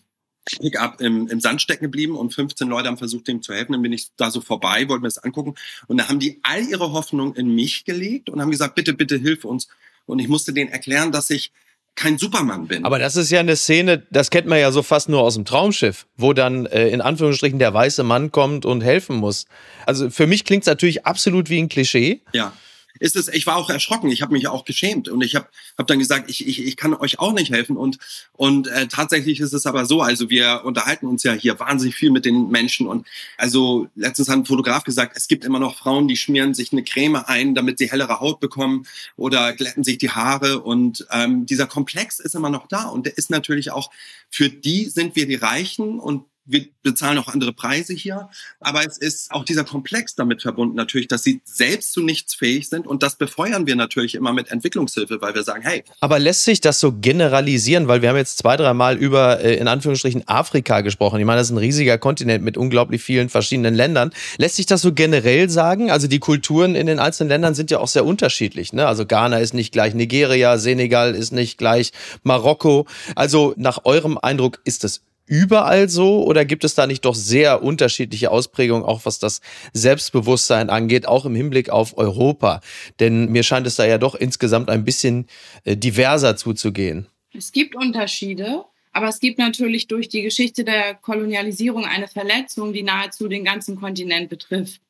Pickup 0.60 1.00
im, 1.00 1.28
im 1.28 1.40
Sand 1.40 1.62
stecken 1.62 1.84
geblieben 1.84 2.16
und 2.16 2.34
15 2.34 2.68
Leute 2.68 2.88
haben 2.88 2.96
versucht, 2.96 3.28
ihm 3.28 3.42
zu 3.42 3.52
helfen. 3.52 3.72
Dann 3.72 3.82
bin 3.82 3.92
ich 3.92 4.08
da 4.16 4.30
so 4.30 4.40
vorbei, 4.40 4.88
wollte 4.88 5.02
mir 5.02 5.08
das 5.08 5.18
angucken. 5.18 5.54
Und 5.86 5.98
da 5.98 6.08
haben 6.08 6.18
die 6.18 6.40
all 6.42 6.62
ihre 6.62 6.92
Hoffnung 6.92 7.34
in 7.34 7.54
mich 7.54 7.84
gelegt 7.84 8.30
und 8.30 8.40
haben 8.40 8.50
gesagt, 8.50 8.74
bitte, 8.74 8.94
bitte 8.94 9.16
hilf 9.16 9.44
uns. 9.44 9.68
Und 10.06 10.18
ich 10.18 10.28
musste 10.28 10.52
denen 10.52 10.70
erklären, 10.70 11.12
dass 11.12 11.30
ich 11.30 11.52
kein 11.94 12.16
Superman 12.16 12.68
bin. 12.68 12.84
Aber 12.84 12.98
das 12.98 13.16
ist 13.16 13.30
ja 13.30 13.40
eine 13.40 13.56
Szene, 13.56 14.06
das 14.10 14.30
kennt 14.30 14.46
man 14.46 14.58
ja 14.60 14.70
so 14.70 14.82
fast 14.82 15.08
nur 15.08 15.20
aus 15.22 15.34
dem 15.34 15.44
Traumschiff, 15.44 16.06
wo 16.16 16.32
dann 16.32 16.66
äh, 16.66 16.88
in 16.88 17.00
Anführungsstrichen 17.00 17.58
der 17.58 17.74
weiße 17.74 18.04
Mann 18.04 18.30
kommt 18.30 18.64
und 18.64 18.82
helfen 18.82 19.16
muss. 19.16 19.46
Also 19.84 20.08
für 20.08 20.28
mich 20.28 20.44
klingt 20.44 20.62
es 20.62 20.68
natürlich 20.68 21.06
absolut 21.06 21.50
wie 21.50 21.58
ein 21.58 21.68
Klischee. 21.68 22.22
Ja 22.32 22.52
ist 23.00 23.16
es, 23.16 23.28
ich 23.28 23.46
war 23.46 23.56
auch 23.56 23.70
erschrocken, 23.70 24.10
ich 24.10 24.22
habe 24.22 24.32
mich 24.32 24.48
auch 24.48 24.64
geschämt 24.64 25.08
und 25.08 25.22
ich 25.22 25.34
habe 25.34 25.46
hab 25.76 25.86
dann 25.86 25.98
gesagt, 25.98 26.28
ich, 26.30 26.46
ich, 26.46 26.64
ich 26.64 26.76
kann 26.76 26.94
euch 26.94 27.18
auch 27.18 27.32
nicht 27.32 27.52
helfen 27.52 27.76
und, 27.76 27.98
und 28.32 28.66
äh, 28.68 28.86
tatsächlich 28.88 29.40
ist 29.40 29.52
es 29.52 29.66
aber 29.66 29.86
so, 29.86 30.02
also 30.02 30.30
wir 30.30 30.62
unterhalten 30.64 31.06
uns 31.06 31.22
ja 31.22 31.32
hier 31.32 31.58
wahnsinnig 31.60 31.94
viel 31.94 32.10
mit 32.10 32.24
den 32.24 32.48
Menschen 32.48 32.86
und 32.86 33.06
also 33.36 33.88
letztens 33.94 34.28
hat 34.28 34.36
ein 34.36 34.46
Fotograf 34.46 34.84
gesagt, 34.84 35.16
es 35.16 35.28
gibt 35.28 35.44
immer 35.44 35.58
noch 35.58 35.76
Frauen, 35.76 36.08
die 36.08 36.16
schmieren 36.16 36.54
sich 36.54 36.72
eine 36.72 36.82
Creme 36.84 37.16
ein, 37.26 37.54
damit 37.54 37.78
sie 37.78 37.90
hellere 37.90 38.20
Haut 38.20 38.40
bekommen 38.40 38.86
oder 39.16 39.52
glätten 39.52 39.84
sich 39.84 39.98
die 39.98 40.10
Haare 40.10 40.60
und 40.60 41.06
ähm, 41.10 41.46
dieser 41.46 41.66
Komplex 41.66 42.18
ist 42.20 42.34
immer 42.34 42.50
noch 42.50 42.68
da 42.68 42.84
und 42.84 43.06
der 43.06 43.16
ist 43.16 43.30
natürlich 43.30 43.70
auch, 43.70 43.90
für 44.30 44.48
die 44.48 44.86
sind 44.86 45.16
wir 45.16 45.26
die 45.26 45.36
Reichen 45.36 45.98
und 45.98 46.24
wir 46.48 46.66
bezahlen 46.82 47.18
auch 47.18 47.28
andere 47.28 47.52
Preise 47.52 47.92
hier, 47.92 48.28
aber 48.60 48.84
es 48.86 48.96
ist 48.98 49.30
auch 49.30 49.44
dieser 49.44 49.64
Komplex 49.64 50.14
damit 50.14 50.42
verbunden 50.42 50.74
natürlich, 50.74 51.06
dass 51.06 51.22
sie 51.22 51.42
selbst 51.44 51.92
zu 51.92 52.02
nichts 52.02 52.34
fähig 52.34 52.68
sind 52.68 52.86
und 52.86 53.02
das 53.02 53.16
befeuern 53.16 53.66
wir 53.66 53.76
natürlich 53.76 54.14
immer 54.14 54.32
mit 54.32 54.50
Entwicklungshilfe, 54.50 55.20
weil 55.20 55.34
wir 55.34 55.42
sagen, 55.42 55.62
hey. 55.62 55.84
Aber 56.00 56.18
lässt 56.18 56.44
sich 56.44 56.60
das 56.60 56.80
so 56.80 56.92
generalisieren, 56.92 57.86
weil 57.86 58.02
wir 58.02 58.08
haben 58.08 58.16
jetzt 58.16 58.38
zwei, 58.38 58.56
dreimal 58.56 58.96
über 58.96 59.40
äh, 59.40 59.56
in 59.56 59.68
Anführungsstrichen 59.68 60.26
Afrika 60.26 60.80
gesprochen. 60.80 61.20
Ich 61.20 61.26
meine, 61.26 61.38
das 61.38 61.48
ist 61.48 61.54
ein 61.54 61.58
riesiger 61.58 61.98
Kontinent 61.98 62.42
mit 62.42 62.56
unglaublich 62.56 63.02
vielen 63.02 63.28
verschiedenen 63.28 63.74
Ländern. 63.74 64.10
Lässt 64.38 64.56
sich 64.56 64.66
das 64.66 64.80
so 64.80 64.92
generell 64.92 65.50
sagen? 65.50 65.90
Also 65.90 66.08
die 66.08 66.18
Kulturen 66.18 66.74
in 66.74 66.86
den 66.86 66.98
einzelnen 66.98 67.28
Ländern 67.28 67.54
sind 67.54 67.70
ja 67.70 67.78
auch 67.78 67.88
sehr 67.88 68.06
unterschiedlich. 68.06 68.72
Ne? 68.72 68.86
Also 68.86 69.04
Ghana 69.04 69.38
ist 69.38 69.52
nicht 69.52 69.72
gleich 69.72 69.94
Nigeria, 69.94 70.56
Senegal 70.56 71.14
ist 71.14 71.32
nicht 71.32 71.58
gleich 71.58 71.92
Marokko. 72.22 72.86
Also 73.14 73.54
nach 73.58 73.84
eurem 73.84 74.16
Eindruck 74.16 74.60
ist 74.64 74.84
es 74.84 75.02
überall 75.28 75.88
so 75.88 76.24
oder 76.24 76.44
gibt 76.44 76.64
es 76.64 76.74
da 76.74 76.86
nicht 76.86 77.04
doch 77.04 77.14
sehr 77.14 77.62
unterschiedliche 77.62 78.30
Ausprägungen, 78.30 78.84
auch 78.84 79.04
was 79.04 79.18
das 79.18 79.40
Selbstbewusstsein 79.72 80.70
angeht, 80.70 81.06
auch 81.06 81.24
im 81.24 81.34
Hinblick 81.34 81.70
auf 81.70 81.96
Europa? 81.96 82.60
Denn 83.00 83.30
mir 83.30 83.42
scheint 83.42 83.66
es 83.66 83.76
da 83.76 83.86
ja 83.86 83.98
doch 83.98 84.14
insgesamt 84.14 84.70
ein 84.70 84.84
bisschen 84.84 85.26
äh, 85.64 85.76
diverser 85.76 86.36
zuzugehen. 86.36 87.06
Es 87.32 87.52
gibt 87.52 87.76
Unterschiede, 87.76 88.64
aber 88.92 89.08
es 89.08 89.20
gibt 89.20 89.38
natürlich 89.38 89.86
durch 89.86 90.08
die 90.08 90.22
Geschichte 90.22 90.64
der 90.64 90.94
Kolonialisierung 90.94 91.84
eine 91.84 92.08
Verletzung, 92.08 92.72
die 92.72 92.82
nahezu 92.82 93.28
den 93.28 93.44
ganzen 93.44 93.76
Kontinent 93.76 94.28
betrifft 94.28 94.80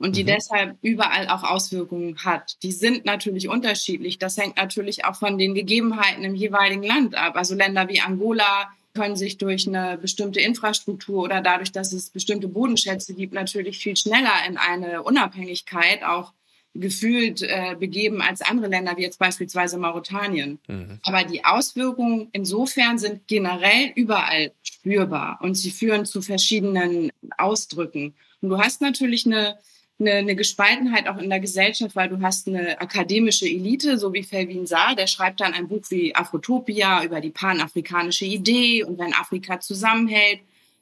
und 0.00 0.16
die 0.16 0.22
mhm. 0.22 0.28
deshalb 0.28 0.76
überall 0.80 1.28
auch 1.28 1.44
Auswirkungen 1.44 2.16
hat. 2.24 2.56
Die 2.62 2.72
sind 2.72 3.04
natürlich 3.04 3.48
unterschiedlich. 3.48 4.18
Das 4.18 4.38
hängt 4.38 4.56
natürlich 4.56 5.04
auch 5.04 5.14
von 5.14 5.36
den 5.36 5.54
Gegebenheiten 5.54 6.24
im 6.24 6.34
jeweiligen 6.34 6.82
Land 6.82 7.14
ab. 7.14 7.36
Also 7.36 7.54
Länder 7.54 7.88
wie 7.88 8.00
Angola, 8.00 8.70
können 8.94 9.16
sich 9.16 9.38
durch 9.38 9.68
eine 9.68 9.98
bestimmte 9.98 10.40
Infrastruktur 10.40 11.22
oder 11.22 11.40
dadurch, 11.40 11.72
dass 11.72 11.92
es 11.92 12.10
bestimmte 12.10 12.48
Bodenschätze 12.48 13.14
gibt, 13.14 13.34
natürlich 13.34 13.78
viel 13.78 13.96
schneller 13.96 14.32
in 14.48 14.56
eine 14.56 15.02
Unabhängigkeit 15.02 16.02
auch 16.02 16.32
gefühlt 16.74 17.42
äh, 17.42 17.74
begeben 17.78 18.22
als 18.22 18.42
andere 18.42 18.68
Länder, 18.68 18.96
wie 18.96 19.02
jetzt 19.02 19.18
beispielsweise 19.18 19.76
Mauretanien. 19.76 20.60
Mhm. 20.68 21.00
Aber 21.02 21.24
die 21.24 21.44
Auswirkungen 21.44 22.28
insofern 22.32 22.98
sind 22.98 23.26
generell 23.26 23.90
überall 23.96 24.52
spürbar 24.62 25.38
und 25.42 25.54
sie 25.54 25.70
führen 25.70 26.06
zu 26.06 26.22
verschiedenen 26.22 27.10
Ausdrücken. 27.38 28.14
Und 28.40 28.50
du 28.50 28.58
hast 28.58 28.80
natürlich 28.80 29.26
eine 29.26 29.58
eine, 30.00 30.12
eine 30.12 30.34
Gespaltenheit 30.34 31.08
auch 31.08 31.18
in 31.18 31.30
der 31.30 31.40
Gesellschaft, 31.40 31.94
weil 31.94 32.08
du 32.08 32.20
hast 32.22 32.48
eine 32.48 32.80
akademische 32.80 33.46
Elite, 33.46 33.98
so 33.98 34.12
wie 34.12 34.22
Felvin 34.22 34.66
Saar, 34.66 34.96
der 34.96 35.06
schreibt 35.06 35.40
dann 35.40 35.54
ein 35.54 35.68
Buch 35.68 35.84
wie 35.90 36.14
Afrotopia 36.14 37.04
über 37.04 37.20
die 37.20 37.30
panafrikanische 37.30 38.24
Idee 38.24 38.84
und 38.84 38.98
wenn 38.98 39.14
Afrika 39.14 39.60
zusammenhält. 39.60 40.40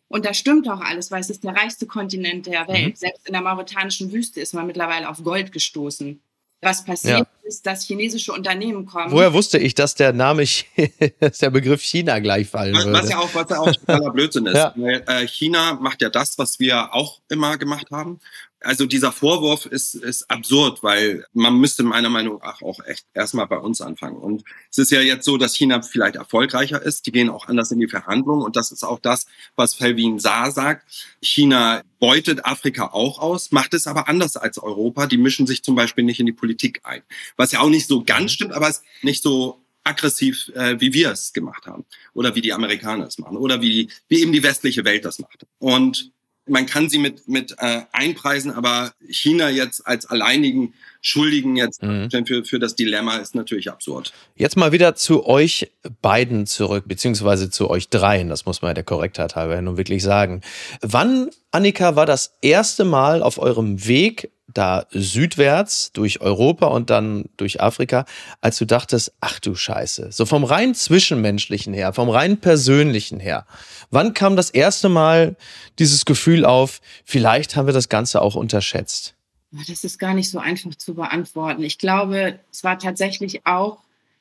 Und 0.09 0.25
das 0.25 0.39
stimmt 0.39 0.69
auch 0.69 0.81
alles, 0.81 1.11
weil 1.11 1.21
es 1.21 1.31
ist 1.31 1.45
der 1.45 1.55
reichste 1.55 1.87
Kontinent 1.87 2.47
der 2.47 2.67
Welt. 2.67 2.95
Mhm. 2.95 2.97
Selbst 2.97 3.27
in 3.27 3.33
der 3.35 3.43
mauretanischen 3.43 4.11
Wüste 4.11 4.41
ist 4.41 4.55
man 4.55 4.67
mittlerweile 4.67 5.09
auf 5.09 5.23
Gold 5.23 5.53
gestoßen. 5.53 6.21
Was 6.61 6.85
passiert 6.85 7.19
ja. 7.19 7.27
ist, 7.45 7.67
dass 7.67 7.85
chinesische 7.85 8.33
Unternehmen 8.33 8.85
kommen. 8.85 9.13
Woher 9.13 9.33
wusste 9.33 9.59
ich, 9.59 9.77
dass 9.77 9.95
der 9.95 10.13
Name, 10.13 10.45
dass 11.21 11.39
der 11.39 11.51
Begriff 11.51 11.83
China 11.83 12.19
gleich 12.19 12.49
fallen 12.49 12.75
was, 12.75 12.85
würde? 12.85 12.99
Was 12.99 13.11
ja 13.11 13.19
auch, 13.19 13.35
was 13.35 13.51
ja 13.51 13.61
auch 13.61 13.73
totaler 13.73 14.11
Blödsinn 14.11 14.47
ist. 14.47 14.57
ja. 14.57 14.73
Weil, 14.75 15.05
äh, 15.07 15.27
China 15.29 15.75
macht 15.75 16.03
ja 16.03 16.09
das, 16.09 16.37
was 16.37 16.59
wir 16.59 16.95
auch 16.95 17.21
immer 17.29 17.59
gemacht 17.59 17.93
haben 17.93 18.19
also 18.61 18.87
dieser 18.87 19.13
Vorwurf 19.13 19.67
ist, 19.67 19.95
ist 19.95 20.29
absurd, 20.31 20.83
weil 20.83 21.25
man 21.33 21.57
müsste 21.57 21.83
meiner 21.85 22.09
Meinung 22.09 22.41
nach 22.43 22.61
auch 22.63 22.85
echt 22.85 23.07
erstmal 23.15 23.47
bei 23.47 23.59
uns 23.59 23.81
anfangen. 23.81 24.17
Und 24.17 24.43
es 24.71 24.79
ist 24.79 24.91
ja 24.91 25.01
jetzt 25.01 25.25
so, 25.25 25.37
dass 25.37 25.55
China 25.55 25.81
vielleicht 25.83 26.17
erfolgreicher 26.17 26.83
ist. 26.83 27.07
Die 27.07 27.13
gehen 27.13 27.31
auch 27.31 27.47
anders 27.47 27.71
in 27.71 27.79
die 27.79 27.87
Verhandlungen. 27.87 28.45
Und 28.45 28.57
das 28.57 28.73
ist 28.73 28.83
auch 28.83 28.99
das, 28.99 29.27
was 29.55 29.75
Felvin 29.75 30.19
Saar 30.19 30.51
sagt. 30.51 30.87
China 31.23 31.83
beutet 32.01 32.45
Afrika 32.45 32.89
auch 32.89 33.19
aus, 33.19 33.53
macht 33.53 33.75
es 33.75 33.87
aber 33.87 34.09
anders 34.09 34.37
als 34.37 34.59
Europa. 34.59 35.07
Die 35.07 35.19
mischen 35.19 35.47
sich 35.47 35.63
zum 35.63 35.75
Beispiel 35.75 36.05
nicht 36.05 36.21
in 36.21 36.27
die 36.27 36.33
Politik 36.33 36.81
ein. 36.83 37.03
Was 37.37 37.53
ja 37.53 37.61
auch 37.61 37.71
nicht 37.71 37.87
so 37.87 38.03
ganz 38.05 38.33
stimmt, 38.33 38.53
aber 38.53 38.69
es 38.69 38.79
ist 38.79 38.85
nicht 39.03 39.23
so 39.23 39.63
aggressiv, 39.85 40.51
äh, 40.55 40.81
wie 40.81 40.93
wir 40.93 41.13
es 41.13 41.33
gemacht 41.33 41.67
haben. 41.67 41.85
Oder 42.13 42.35
wie 42.35 42.41
die 42.41 42.53
Amerikaner 42.53 43.07
es 43.07 43.19
machen. 43.19 43.37
Oder 43.37 43.63
wie, 43.63 43.89
wie 44.09 44.21
eben 44.21 44.33
die 44.33 44.43
westliche 44.43 44.85
Welt 44.85 45.05
das 45.05 45.21
macht. 45.21 45.47
Und 45.59 46.11
man 46.49 46.67
kann 46.67 46.89
sie 46.89 46.99
mit, 46.99 47.29
mit 47.29 47.55
äh, 47.59 47.83
einpreisen, 47.93 48.51
aber 48.51 48.93
China 49.09 49.51
jetzt 49.51 49.87
als 49.87 50.07
alleinigen 50.07 50.75
Schuldigen 51.01 51.57
jetzt 51.57 51.83
mhm. 51.83 52.09
für, 52.27 52.45
für 52.45 52.59
das 52.59 52.75
Dilemma 52.75 53.17
ist 53.19 53.35
natürlich 53.35 53.71
absurd. 53.71 54.13
Jetzt 54.35 54.57
mal 54.57 54.73
wieder 54.73 54.95
zu 54.95 55.27
euch 55.27 55.71
beiden 56.03 56.47
zurück, 56.47 56.85
beziehungsweise 56.87 57.51
zu 57.51 57.71
euch 57.71 57.89
dreien, 57.89 58.29
das 58.29 58.47
muss 58.47 58.63
man 58.63 58.75
der 58.75 58.85
Korrektheit 58.85 59.37
halber 59.37 59.61
nun 59.63 59.77
wirklich 59.77 60.03
sagen. 60.03 60.43
Wann, 60.81 61.31
Annika, 61.51 61.97
war 61.97 62.07
das 62.07 62.37
erste 62.43 62.85
Mal 62.85 63.23
auf 63.23 63.39
eurem 63.39 63.87
Weg 63.87 64.31
da 64.53 64.87
südwärts 64.91 65.93
durch 65.93 66.21
Europa 66.21 66.67
und 66.67 66.91
dann 66.91 67.27
durch 67.37 67.61
Afrika, 67.61 68.07
als 68.41 68.59
du 68.59 68.65
dachtest, 68.65 69.13
ach 69.21 69.41
du 69.41 69.55
Scheiße, 69.55 70.11
so 70.11 70.27
vom 70.27 70.45
rein 70.45 70.75
zwischenmenschlichen 70.75 71.75
her, 71.75 71.93
vom 71.93 72.09
rein 72.09 72.39
persönlichen 72.39 73.21
her, 73.21 73.47
wann 73.91 74.15
kam 74.15 74.37
das 74.37 74.51
erste 74.51 74.89
Mal 74.89 75.37
dieses 75.79 76.05
Gefühl 76.05 76.45
auf, 76.45 76.81
vielleicht 77.05 77.57
haben 77.57 77.67
wir 77.67 77.75
das 77.75 77.89
Ganze 77.89 78.23
auch 78.23 78.35
unterschätzt? 78.35 79.15
Das 79.51 79.85
ist 79.85 79.99
gar 79.99 80.15
nicht 80.15 80.31
so 80.31 80.39
einfach 80.39 80.75
zu 80.75 80.95
beantworten. 80.95 81.63
Ich 81.63 81.79
glaube, 81.79 82.39
es 82.53 82.65
war 82.65 82.79
tatsächlich 82.79 83.47
auch 83.47 83.79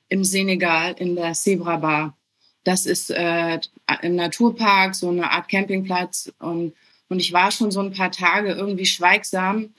im 0.07 0.24
Senegal 0.24 0.96
in 0.98 1.15
der 1.15 1.34
Zebra 1.34 1.77
Bar. 1.77 2.17
Das 2.63 2.86
ist 2.86 3.10
äh, 3.12 3.60
im 4.01 4.15
Naturpark 4.15 4.96
so 4.96 5.10
eine 5.10 5.31
Art 5.31 5.50
Campingplatz 5.50 6.31
und 6.39 6.74
und 7.10 7.19
ich 7.19 7.34
war 7.34 7.51
schon 7.51 7.72
so 7.72 7.79
ein 7.79 7.93
paar 7.93 8.12
Tage 8.12 8.51
irgendwie 8.53 8.86
schweigsam 8.86 9.69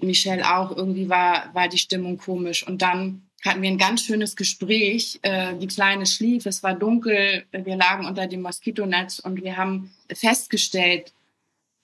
Michelle 0.00 0.56
auch, 0.56 0.76
irgendwie 0.76 1.08
war, 1.08 1.50
war 1.54 1.68
die 1.68 1.78
Stimmung 1.78 2.18
komisch. 2.18 2.66
Und 2.66 2.82
dann 2.82 3.22
hatten 3.44 3.62
wir 3.62 3.70
ein 3.70 3.78
ganz 3.78 4.02
schönes 4.02 4.36
Gespräch. 4.36 5.18
Äh, 5.22 5.54
die 5.56 5.66
Kleine 5.66 6.06
schlief, 6.06 6.46
es 6.46 6.62
war 6.62 6.74
dunkel, 6.74 7.44
wir 7.52 7.76
lagen 7.76 8.06
unter 8.06 8.26
dem 8.26 8.42
Moskitonetz 8.42 9.18
und 9.18 9.42
wir 9.42 9.56
haben 9.56 9.92
festgestellt, 10.12 11.12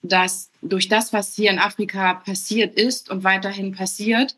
dass 0.01 0.51
durch 0.61 0.89
das, 0.89 1.13
was 1.13 1.33
hier 1.33 1.49
in 1.49 1.59
Afrika 1.59 2.15
passiert 2.15 2.75
ist 2.75 3.09
und 3.09 3.23
weiterhin 3.23 3.73
passiert, 3.73 4.35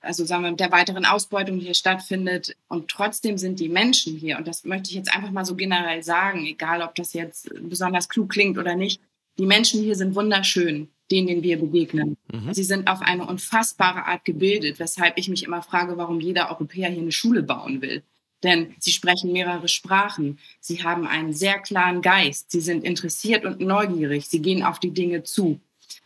also 0.00 0.24
sagen 0.24 0.44
wir 0.44 0.50
mit 0.50 0.60
der 0.60 0.70
weiteren 0.70 1.04
Ausbeutung, 1.04 1.58
die 1.58 1.64
hier 1.64 1.74
stattfindet, 1.74 2.54
und 2.68 2.88
trotzdem 2.88 3.38
sind 3.38 3.58
die 3.58 3.68
Menschen 3.68 4.16
hier, 4.16 4.36
und 4.36 4.46
das 4.46 4.64
möchte 4.64 4.90
ich 4.90 4.96
jetzt 4.96 5.14
einfach 5.14 5.30
mal 5.30 5.44
so 5.44 5.56
generell 5.56 6.02
sagen, 6.02 6.46
egal 6.46 6.82
ob 6.82 6.94
das 6.94 7.12
jetzt 7.12 7.50
besonders 7.62 8.08
klug 8.08 8.28
klingt 8.28 8.58
oder 8.58 8.76
nicht, 8.76 9.00
die 9.38 9.46
Menschen 9.46 9.82
hier 9.82 9.96
sind 9.96 10.14
wunderschön 10.14 10.88
denen 11.10 11.42
wir 11.42 11.58
begegnen. 11.58 12.16
Mhm. 12.32 12.52
Sie 12.52 12.64
sind 12.64 12.88
auf 12.88 13.00
eine 13.00 13.26
unfassbare 13.26 14.06
Art 14.06 14.24
gebildet, 14.24 14.78
weshalb 14.78 15.18
ich 15.18 15.28
mich 15.28 15.44
immer 15.44 15.62
frage, 15.62 15.96
warum 15.96 16.20
jeder 16.20 16.50
Europäer 16.50 16.90
hier 16.90 17.02
eine 17.02 17.12
Schule 17.12 17.42
bauen 17.42 17.80
will. 17.82 18.02
Denn 18.42 18.74
sie 18.78 18.92
sprechen 18.92 19.32
mehrere 19.32 19.68
Sprachen. 19.68 20.38
Sie 20.60 20.84
haben 20.84 21.06
einen 21.06 21.32
sehr 21.32 21.58
klaren 21.58 22.02
Geist. 22.02 22.50
Sie 22.50 22.60
sind 22.60 22.84
interessiert 22.84 23.44
und 23.44 23.60
neugierig. 23.60 24.26
Sie 24.26 24.42
gehen 24.42 24.62
auf 24.62 24.78
die 24.78 24.90
Dinge 24.90 25.22
zu. 25.22 25.60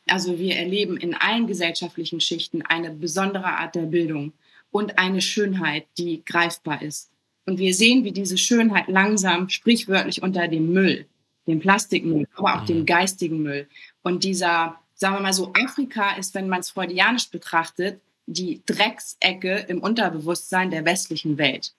Also 0.07 0.39
wir 0.39 0.57
erleben 0.57 0.97
in 0.97 1.15
allen 1.15 1.47
gesellschaftlichen 1.47 2.21
Schichten 2.21 2.63
eine 2.63 2.91
besondere 2.91 3.59
Art 3.59 3.75
der 3.75 3.83
Bildung 3.83 4.33
und 4.71 4.99
eine 4.99 5.21
Schönheit, 5.21 5.87
die 5.99 6.23
greifbar 6.25 6.83
ist. 6.83 7.11
Und 7.47 7.59
wir 7.59 7.75
sehen, 7.75 8.05
wie 8.05 8.13
diese 8.13 8.39
Schönheit 8.39 8.89
langsam 8.89 9.49
sprichwörtlich 9.49 10.23
unter 10.23 10.49
dem 10.49 10.73
Müll, 10.73 11.07
dem 11.47 11.61
Plastikmüll, 11.61 12.27
aber 12.35 12.57
auch 12.57 12.65
dem 12.65 12.81
mhm. 12.81 12.87
geistigen 12.87 13.43
Müll. 13.43 13.69
Und 14.03 14.25
dieser, 14.25 14.80
sagen 15.01 15.17
wir 15.17 15.21
mal 15.21 15.33
so, 15.33 15.53
Afrika 15.55 16.17
ist, 16.17 16.35
wenn 16.35 16.49
man 16.49 16.61
es 16.61 16.71
freudianisch 16.71 17.31
betrachtet, 17.31 18.01
die 18.27 18.63
Drecksecke 18.67 19.65
im 19.69 19.81
Unterbewusstsein 19.83 20.71
der 20.71 20.85
westlichen 20.85 21.39
Welt. 21.39 21.73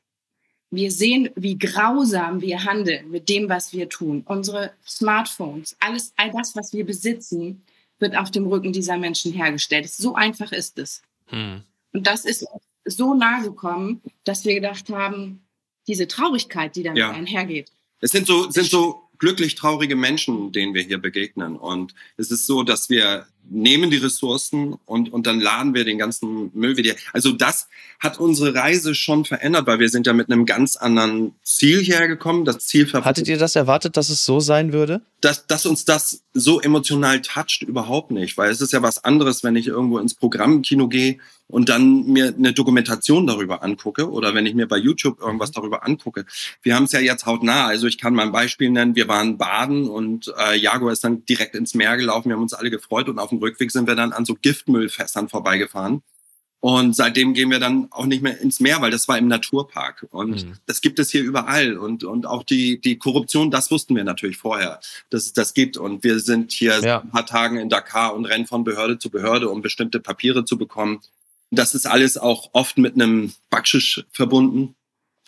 Wir 0.72 0.92
sehen, 0.92 1.30
wie 1.36 1.58
grausam 1.58 2.42
wir 2.42 2.64
handeln 2.64 3.12
mit 3.12 3.30
dem, 3.30 3.48
was 3.48 3.74
wir 3.74 3.90
tun. 3.90 4.24
Unsere 4.26 4.72
Smartphones, 4.88 5.76
alles, 5.80 6.14
all 6.18 6.32
das, 6.32 6.56
was 6.56 6.74
wir 6.74 6.86
besitzen, 6.86 7.64
wird 8.00 8.18
auf 8.18 8.32
dem 8.32 8.48
Rücken 8.48 8.74
dieser 8.74 8.98
Menschen 8.98 9.34
hergestellt. 9.34 9.90
So 9.90 10.16
einfach 10.16 10.52
ist 10.52 10.80
es. 10.80 11.04
Hm. 11.28 11.62
Und 11.94 12.08
das 12.08 12.26
ist 12.26 12.48
so 12.86 13.14
nahe 13.14 13.44
gekommen, 13.44 14.02
dass 14.24 14.46
wir 14.46 14.56
gedacht 14.56 14.90
haben, 14.90 15.46
diese 15.88 16.08
Traurigkeit, 16.08 16.76
die 16.76 16.84
damit 16.84 17.00
ja. 17.00 17.12
einhergeht. 17.12 17.72
Es 18.00 18.12
sind 18.12 18.26
so, 18.26 18.50
sind 18.50 18.68
so 18.68 19.04
glücklich 19.22 19.54
traurige 19.54 19.96
Menschen, 19.96 20.52
denen 20.52 20.74
wir 20.74 20.82
hier 20.82 20.98
begegnen. 20.98 21.56
Und 21.56 21.94
es 22.18 22.32
ist 22.32 22.48
so, 22.48 22.64
dass 22.64 22.90
wir 22.90 23.28
nehmen 23.50 23.92
die 23.92 23.98
Ressourcen 23.98 24.76
und, 24.86 25.12
und 25.12 25.28
dann 25.28 25.40
laden 25.40 25.74
wir 25.74 25.84
den 25.84 25.98
ganzen 25.98 26.52
Müll 26.54 26.78
wieder. 26.78 26.94
Also 27.14 27.32
das 27.32 27.68
hat 28.00 28.20
unsere 28.20 28.56
Reise 28.56 28.96
schon 28.96 29.26
verändert, 29.26 29.68
weil 29.68 29.80
wir 29.80 29.90
sind 29.90 30.08
ja 30.08 30.14
mit 30.14 30.32
einem 30.32 30.46
ganz 30.46 30.76
anderen 30.76 31.34
Ziel 31.44 31.84
hergekommen. 31.84 32.46
Das 32.46 32.60
Ziel 32.60 32.92
Hattet 32.92 33.28
ihr 33.28 33.38
das 33.38 33.56
erwartet, 33.56 33.98
dass 33.98 34.10
es 34.10 34.26
so 34.26 34.40
sein 34.40 34.74
würde? 34.74 35.02
Dass, 35.20 35.46
dass 35.46 35.66
uns 35.66 35.86
das 35.86 36.24
so 36.34 36.62
emotional 36.62 37.22
toucht, 37.22 37.62
überhaupt 37.62 38.12
nicht. 38.12 38.38
Weil 38.38 38.52
es 38.52 38.62
ist 38.62 38.74
ja 38.74 38.82
was 38.82 39.04
anderes, 39.04 39.44
wenn 39.44 39.56
ich 39.56 39.68
irgendwo 39.68 40.00
ins 40.00 40.16
Programmkino 40.16 40.88
gehe 40.88 41.20
und 41.52 41.70
dann 41.70 42.06
mir 42.06 42.34
eine 42.36 42.54
Dokumentation 42.54 43.28
darüber 43.28 43.62
angucke 43.62 44.10
oder 44.10 44.34
wenn 44.34 44.46
ich 44.46 44.56
mir 44.56 44.68
bei 44.68 44.78
YouTube 44.78 45.20
irgendwas 45.20 45.50
mhm. 45.50 45.56
darüber 45.56 45.86
angucke. 45.86 46.26
Wir 46.64 46.76
haben 46.76 46.86
es 46.86 46.94
ja 46.94 47.00
jetzt 47.00 47.26
hautnah. 47.26 47.68
Also 47.68 47.88
ich 47.88 47.98
kann 47.98 48.16
mal 48.16 48.24
ein 48.24 48.32
Beispiel 48.32 48.72
nennen. 48.72 48.96
Wir 48.96 49.08
waren 49.08 49.38
baden 49.38 49.88
und 49.88 50.34
äh, 50.40 50.58
Jaguar 50.58 50.94
ist 50.94 51.04
dann 51.04 51.26
direkt 51.26 51.56
ins 51.56 51.76
Meer 51.76 51.98
gelaufen. 51.98 52.30
Wir 52.30 52.36
haben 52.36 52.44
uns 52.44 52.54
alle 52.54 52.72
gefreut 52.72 53.10
und 53.10 53.20
auf 53.20 53.30
dem 53.32 53.40
Rückweg 53.40 53.72
sind 53.72 53.88
wir 53.88 53.96
dann 53.96 54.14
an 54.14 54.26
so 54.26 54.36
Giftmüllfässern 54.36 55.30
vorbeigefahren. 55.30 56.04
Und 56.62 56.96
seitdem 56.96 57.34
gehen 57.34 57.50
wir 57.50 57.60
dann 57.60 57.88
auch 57.90 58.06
nicht 58.06 58.22
mehr 58.22 58.40
ins 58.40 58.60
Meer, 58.60 58.82
weil 58.82 58.92
das 58.92 59.08
war 59.08 59.18
im 59.18 59.28
Naturpark. 59.28 60.06
Und 60.12 60.46
mhm. 60.46 60.54
das 60.68 60.82
gibt 60.82 61.00
es 61.00 61.10
hier 61.10 61.24
überall. 61.24 61.76
Und, 61.76 62.04
und 62.04 62.28
auch 62.28 62.44
die, 62.44 62.80
die 62.80 63.00
Korruption, 63.00 63.50
das 63.50 63.72
wussten 63.72 63.96
wir 63.96 64.04
natürlich 64.04 64.38
vorher, 64.38 64.80
dass 65.10 65.26
es 65.26 65.34
das 65.34 65.56
gibt. 65.56 65.76
Und 65.76 66.04
wir 66.04 66.20
sind 66.20 66.52
hier 66.52 66.80
ja. 66.82 67.02
ein 67.02 67.10
paar 67.10 67.26
Tagen 67.26 67.58
in 67.58 67.70
Dakar 67.70 68.14
und 68.16 68.26
rennen 68.26 68.46
von 68.46 68.64
Behörde 68.64 69.00
zu 69.00 69.10
Behörde, 69.10 69.50
um 69.50 69.64
bestimmte 69.64 70.00
Papiere 70.00 70.46
zu 70.46 70.56
bekommen. 70.56 71.02
Das 71.50 71.74
ist 71.74 71.88
alles 71.88 72.20
auch 72.20 72.52
oft 72.54 72.78
mit 72.78 72.94
einem 72.94 73.34
Backschisch 73.50 74.06
verbunden, 74.12 74.76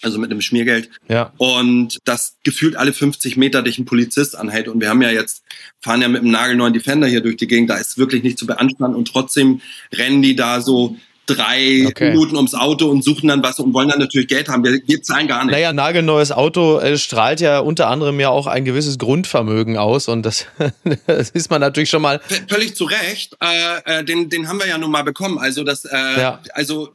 also 0.04 0.20
mit 0.20 0.32
einem 0.32 0.42
Schmiergeld. 0.42 0.90
Ja. 1.08 1.34
Und 1.38 1.98
das 2.06 2.38
gefühlt 2.44 2.76
alle 2.76 2.94
50 2.94 3.38
Meter 3.38 3.62
dich 3.62 3.78
ein 3.80 3.86
Polizist 3.86 4.38
anhält. 4.38 4.68
Und 4.68 4.82
wir 4.82 4.90
haben 4.90 5.02
ja 5.02 5.12
jetzt, 5.12 5.44
fahren 5.82 6.02
ja 6.02 6.08
mit 6.08 6.22
einem 6.22 6.32
nagelneuen 6.32 6.74
Defender 6.74 7.08
hier 7.08 7.22
durch 7.22 7.38
die 7.38 7.48
Gegend, 7.48 7.70
da 7.70 7.78
ist 7.78 7.98
wirklich 7.98 8.24
nicht 8.24 8.38
zu 8.38 8.46
beanstanden. 8.46 8.98
Und 8.98 9.08
trotzdem 9.08 9.62
rennen 9.94 10.22
die 10.22 10.36
da 10.36 10.62
so 10.62 10.98
drei 11.26 11.86
okay. 11.88 12.10
Minuten 12.10 12.36
ums 12.36 12.54
Auto 12.54 12.90
und 12.90 13.04
suchen 13.04 13.30
dann 13.30 13.44
was 13.44 13.60
und 13.60 13.74
wollen 13.74 13.90
dann 13.90 14.00
natürlich 14.00 14.28
Geld 14.28 14.50
haben. 14.50 14.64
Wir, 14.64 14.82
wir 14.86 15.02
zahlen 15.02 15.28
gar 15.28 15.46
nicht. 15.46 15.54
Naja, 15.54 15.72
nagelneues 15.72 16.32
Auto 16.32 16.80
äh, 16.80 16.98
strahlt 16.98 17.40
ja 17.40 17.60
unter 17.60 17.88
anderem 17.88 18.20
ja 18.20 18.30
auch 18.30 18.48
ein 18.48 18.66
gewisses 18.66 18.98
Grundvermögen 18.98 19.78
aus 19.78 20.08
und 20.08 20.24
das, 20.26 20.48
das 21.08 21.30
ist 21.30 21.50
man 21.50 21.62
natürlich 21.62 21.90
schon 21.90 22.02
mal. 22.02 22.20
V 22.20 22.36
völlig 22.50 22.76
zu 22.76 22.86
Recht. 22.86 23.38
Äh, 23.42 24.00
äh, 24.00 24.04
den, 24.04 24.30
den 24.30 24.48
haben 24.50 24.60
wir 24.60 24.68
ja 24.68 24.78
nun 24.78 24.92
mal 24.92 25.04
bekommen. 25.04 25.38
Also 25.38 25.64
das, 25.64 25.86
äh, 25.86 25.96
ja. 25.96 26.42
also 26.54 26.94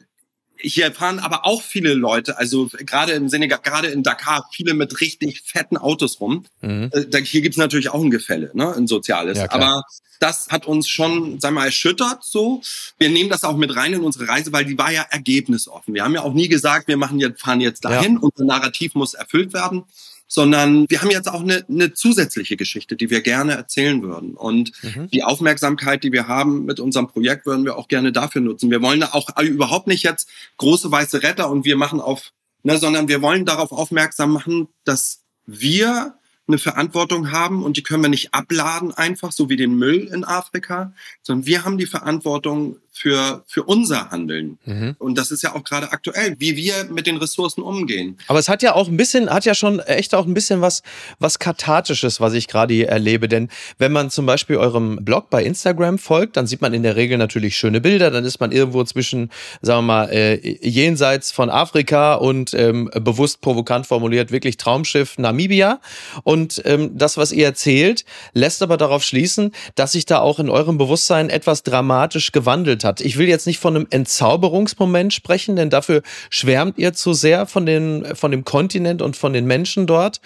hier 0.60 0.92
fahren 0.92 1.18
aber 1.18 1.46
auch 1.46 1.62
viele 1.62 1.94
Leute, 1.94 2.38
also 2.38 2.68
gerade 2.72 3.12
im 3.12 3.28
Senegal, 3.28 3.60
gerade 3.62 3.88
in 3.88 4.02
Dakar, 4.02 4.48
viele 4.52 4.74
mit 4.74 5.00
richtig 5.00 5.42
fetten 5.44 5.76
Autos 5.76 6.20
rum. 6.20 6.44
Mhm. 6.60 6.90
Äh, 6.92 7.22
hier 7.22 7.40
gibt's 7.40 7.58
natürlich 7.58 7.90
auch 7.90 8.02
ein 8.02 8.10
Gefälle, 8.10 8.50
ne, 8.54 8.74
ein 8.74 8.86
soziales. 8.86 9.38
Ja, 9.38 9.50
aber 9.50 9.82
das 10.20 10.48
hat 10.48 10.66
uns 10.66 10.88
schon, 10.88 11.38
sagen 11.40 11.54
wir 11.54 11.60
mal, 11.60 11.66
erschüttert 11.66 12.24
so. 12.24 12.60
Wir 12.98 13.08
nehmen 13.08 13.30
das 13.30 13.44
auch 13.44 13.56
mit 13.56 13.74
rein 13.76 13.92
in 13.92 14.00
unsere 14.00 14.28
Reise, 14.28 14.52
weil 14.52 14.64
die 14.64 14.76
war 14.76 14.90
ja 14.90 15.02
ergebnisoffen. 15.10 15.94
Wir 15.94 16.02
haben 16.02 16.14
ja 16.14 16.22
auch 16.22 16.34
nie 16.34 16.48
gesagt, 16.48 16.88
wir 16.88 16.96
machen 16.96 17.20
jetzt, 17.20 17.40
fahren 17.40 17.60
jetzt 17.60 17.84
dahin, 17.84 18.14
ja. 18.14 18.20
unser 18.20 18.44
Narrativ 18.44 18.94
muss 18.94 19.14
erfüllt 19.14 19.52
werden 19.52 19.84
sondern 20.28 20.84
wir 20.88 21.00
haben 21.00 21.10
jetzt 21.10 21.28
auch 21.28 21.40
eine, 21.40 21.64
eine 21.68 21.94
zusätzliche 21.94 22.56
Geschichte, 22.56 22.96
die 22.96 23.10
wir 23.10 23.22
gerne 23.22 23.54
erzählen 23.54 24.02
würden. 24.02 24.34
Und 24.34 24.72
mhm. 24.82 25.08
die 25.10 25.24
Aufmerksamkeit, 25.24 26.04
die 26.04 26.12
wir 26.12 26.28
haben 26.28 26.66
mit 26.66 26.78
unserem 26.78 27.08
Projekt, 27.08 27.46
würden 27.46 27.64
wir 27.64 27.76
auch 27.76 27.88
gerne 27.88 28.12
dafür 28.12 28.42
nutzen. 28.42 28.70
Wir 28.70 28.82
wollen 28.82 29.02
auch 29.02 29.30
überhaupt 29.40 29.86
nicht 29.86 30.04
jetzt 30.04 30.28
große 30.58 30.92
weiße 30.92 31.22
Retter 31.22 31.50
und 31.50 31.64
wir 31.64 31.76
machen 31.76 32.00
auf, 32.00 32.32
ne, 32.62 32.78
sondern 32.78 33.08
wir 33.08 33.22
wollen 33.22 33.46
darauf 33.46 33.72
aufmerksam 33.72 34.32
machen, 34.32 34.68
dass 34.84 35.22
wir 35.46 36.14
eine 36.46 36.58
Verantwortung 36.58 37.30
haben 37.30 37.62
und 37.62 37.76
die 37.76 37.82
können 37.82 38.02
wir 38.02 38.10
nicht 38.10 38.34
abladen 38.34 38.92
einfach, 38.92 39.32
so 39.32 39.48
wie 39.48 39.56
den 39.56 39.76
Müll 39.76 40.08
in 40.12 40.24
Afrika, 40.24 40.92
sondern 41.22 41.46
wir 41.46 41.64
haben 41.64 41.78
die 41.78 41.86
Verantwortung 41.86 42.78
für, 42.98 43.44
für 43.46 43.62
unser 43.62 44.10
Handeln. 44.10 44.58
Mhm. 44.64 44.96
Und 44.98 45.16
das 45.16 45.30
ist 45.30 45.42
ja 45.42 45.54
auch 45.54 45.62
gerade 45.62 45.92
aktuell, 45.92 46.34
wie 46.38 46.56
wir 46.56 46.86
mit 46.90 47.06
den 47.06 47.16
Ressourcen 47.16 47.62
umgehen. 47.62 48.18
Aber 48.26 48.40
es 48.40 48.48
hat 48.48 48.62
ja 48.62 48.74
auch 48.74 48.88
ein 48.88 48.96
bisschen, 48.96 49.30
hat 49.30 49.44
ja 49.44 49.54
schon 49.54 49.78
echt 49.78 50.14
auch 50.14 50.26
ein 50.26 50.34
bisschen 50.34 50.60
was, 50.60 50.82
was 51.20 51.38
Kathartisches, 51.38 52.20
was 52.20 52.32
ich 52.32 52.48
gerade 52.48 52.74
hier 52.74 52.88
erlebe. 52.88 53.28
Denn 53.28 53.48
wenn 53.78 53.92
man 53.92 54.10
zum 54.10 54.26
Beispiel 54.26 54.56
eurem 54.56 55.04
Blog 55.04 55.30
bei 55.30 55.44
Instagram 55.44 55.98
folgt, 55.98 56.36
dann 56.36 56.48
sieht 56.48 56.60
man 56.60 56.74
in 56.74 56.82
der 56.82 56.96
Regel 56.96 57.18
natürlich 57.18 57.56
schöne 57.56 57.80
Bilder. 57.80 58.10
Dann 58.10 58.24
ist 58.24 58.40
man 58.40 58.50
irgendwo 58.50 58.82
zwischen, 58.82 59.30
sagen 59.62 59.78
wir 59.78 59.82
mal, 59.82 60.10
äh, 60.10 60.58
jenseits 60.66 61.30
von 61.30 61.50
Afrika 61.50 62.14
und 62.14 62.52
ähm, 62.54 62.90
bewusst 62.94 63.40
provokant 63.40 63.86
formuliert, 63.86 64.32
wirklich 64.32 64.56
Traumschiff 64.56 65.18
Namibia. 65.18 65.80
Und 66.24 66.60
ähm, 66.64 66.98
das, 66.98 67.16
was 67.16 67.30
ihr 67.30 67.46
erzählt, 67.46 68.04
lässt 68.32 68.60
aber 68.60 68.76
darauf 68.76 69.04
schließen, 69.04 69.52
dass 69.76 69.92
sich 69.92 70.04
da 70.04 70.18
auch 70.18 70.40
in 70.40 70.50
eurem 70.50 70.78
Bewusstsein 70.78 71.30
etwas 71.30 71.62
dramatisch 71.62 72.32
gewandelt 72.32 72.82
hat 72.82 72.87
hat. 72.88 73.00
Ich 73.00 73.18
will 73.18 73.28
jetzt 73.28 73.46
nicht 73.46 73.58
von 73.58 73.76
einem 73.76 73.86
Entzauberungsmoment 73.90 75.14
sprechen, 75.14 75.56
denn 75.56 75.70
dafür 75.70 76.02
schwärmt 76.30 76.78
ihr 76.78 76.92
zu 76.92 77.12
sehr 77.12 77.46
von, 77.46 77.66
den, 77.66 78.04
von 78.16 78.30
dem 78.30 78.44
Kontinent 78.44 79.02
und 79.02 79.16
von 79.16 79.32
den 79.32 79.46
Menschen 79.46 79.86
dort. 79.86 80.20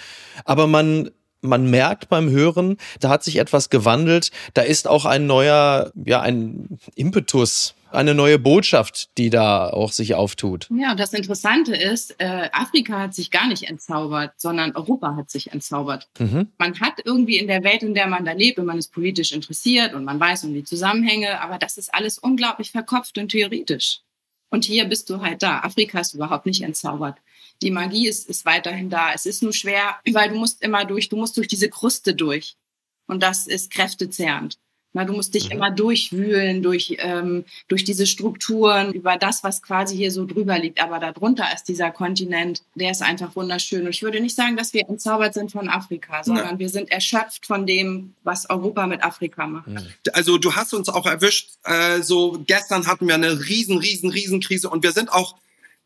Aber 0.45 0.67
man 0.67 1.11
man 1.45 1.69
merkt 1.69 2.09
beim 2.09 2.31
Hören, 2.31 2.77
da 3.01 3.09
hat 3.09 3.25
sich 3.25 3.37
etwas 3.37 3.69
gewandelt. 3.69 4.31
Da 4.55 4.63
ist 4.63 4.87
auch 4.87 5.05
ein 5.05 5.27
neuer, 5.27 5.91
ja, 6.05 6.21
ein 6.21 6.79
Impetus 6.95 7.75
eine 7.93 8.15
neue 8.15 8.39
Botschaft, 8.39 9.17
die 9.19 9.31
da 9.31 9.69
auch 9.69 9.93
sich 9.93 10.15
auftut. 10.15 10.69
Ja, 10.71 10.93
und 10.93 11.01
das 11.01 11.13
Interessante 11.13 11.75
ist, 11.75 12.15
äh, 12.19 12.49
Afrika 12.53 12.99
hat 12.99 13.15
sich 13.15 13.31
gar 13.31 13.49
nicht 13.49 13.65
entzaubert, 13.65 14.33
sondern 14.37 14.75
Europa 14.75 15.17
hat 15.17 15.31
sich 15.31 15.53
entzaubert. 15.53 16.09
Mhm. 16.19 16.49
Man 16.59 16.81
hat 16.81 17.01
irgendwie 17.05 17.39
in 17.39 17.47
der 17.47 17.63
Welt, 17.65 17.83
in 17.83 17.95
der 17.95 18.07
man 18.07 18.25
da 18.25 18.33
lebt, 18.33 18.59
und 18.59 18.67
man 18.67 18.79
ist 18.79 18.93
politisch 18.93 19.33
interessiert 19.33 19.95
und 19.95 20.05
man 20.05 20.19
weiß 20.19 20.45
um 20.45 20.55
die 20.55 20.65
Zusammenhänge, 20.65 21.41
aber 21.41 21.59
das 21.59 21.79
ist 21.79 21.95
alles 21.95 22.19
unglaublich 22.19 22.71
verkopft 22.71 23.19
und 23.19 23.29
theoretisch. 23.31 24.01
Und 24.51 24.65
hier 24.65 24.85
bist 24.85 25.09
du 25.09 25.23
halt 25.23 25.43
da. 25.43 25.61
Afrika 25.61 25.99
ist 26.01 26.15
überhaupt 26.15 26.45
nicht 26.45 26.63
entzaubert. 26.63 27.17
Die 27.63 27.71
Magie 27.71 28.07
ist, 28.07 28.29
ist 28.29 28.45
weiterhin 28.45 28.91
da. 28.91 29.13
Es 29.15 29.25
ist 29.25 29.43
nur 29.43 29.55
schwer, 29.55 29.97
weil 30.11 30.29
du 30.29 30.35
musst 30.35 30.63
immer 30.63 30.85
durch, 30.85 31.09
du 31.09 31.17
musst 31.17 31.37
durch 31.39 31.49
diese 31.49 31.71
Kruste 31.71 32.15
durch. 32.15 32.57
Und 33.07 33.23
das 33.23 33.47
ist 33.47 33.71
kräftezehrend. 33.71 34.59
Na, 34.95 35.05
du 35.05 35.13
musst 35.13 35.35
dich 35.35 35.47
mhm. 35.47 35.53
immer 35.53 35.71
durchwühlen 35.71 36.63
durch, 36.63 36.97
ähm, 36.99 37.45
durch 37.69 37.85
diese 37.85 38.07
Strukturen, 38.07 38.93
über 38.93 39.17
das, 39.17 39.43
was 39.43 39.63
quasi 39.63 39.97
hier 39.97 40.11
so 40.11 40.27
drüber 40.27 40.59
liegt. 40.59 40.83
Aber 40.83 40.99
darunter 40.99 41.47
ist 41.55 41.65
dieser 41.65 41.91
Kontinent, 41.91 42.63
der 42.75 42.91
ist 42.91 43.03
einfach 43.03 43.35
wunderschön. 43.35 43.85
Und 43.85 43.91
ich 43.91 44.03
würde 44.03 44.21
nicht 44.21 44.37
sagen, 44.37 44.57
dass 44.57 44.75
wir 44.75 44.89
entzaubert 44.89 45.35
sind 45.35 45.53
von 45.53 45.69
Afrika, 45.69 46.23
sondern 46.23 46.53
ja. 46.53 46.59
wir 46.59 46.69
sind 46.69 46.91
erschöpft 46.91 47.47
von 47.47 47.67
dem, 47.67 48.15
was 48.23 48.49
Europa 48.51 48.87
mit 48.87 49.03
Afrika 49.03 49.47
macht. 49.47 49.69
Also 50.13 50.39
du 50.39 50.55
hast 50.55 50.75
uns 50.75 50.89
auch 50.89 51.07
erwischt, 51.07 51.51
äh, 51.65 52.03
so 52.03 52.43
gestern 52.47 52.87
hatten 52.87 53.07
wir 53.07 53.15
eine 53.15 53.47
riesen, 53.47 53.79
riesen, 53.79 54.11
riesen 54.11 54.41
Krise 54.41 54.69
und 54.69 54.83
wir 54.83 54.93
sind 54.93 55.13
auch 55.13 55.37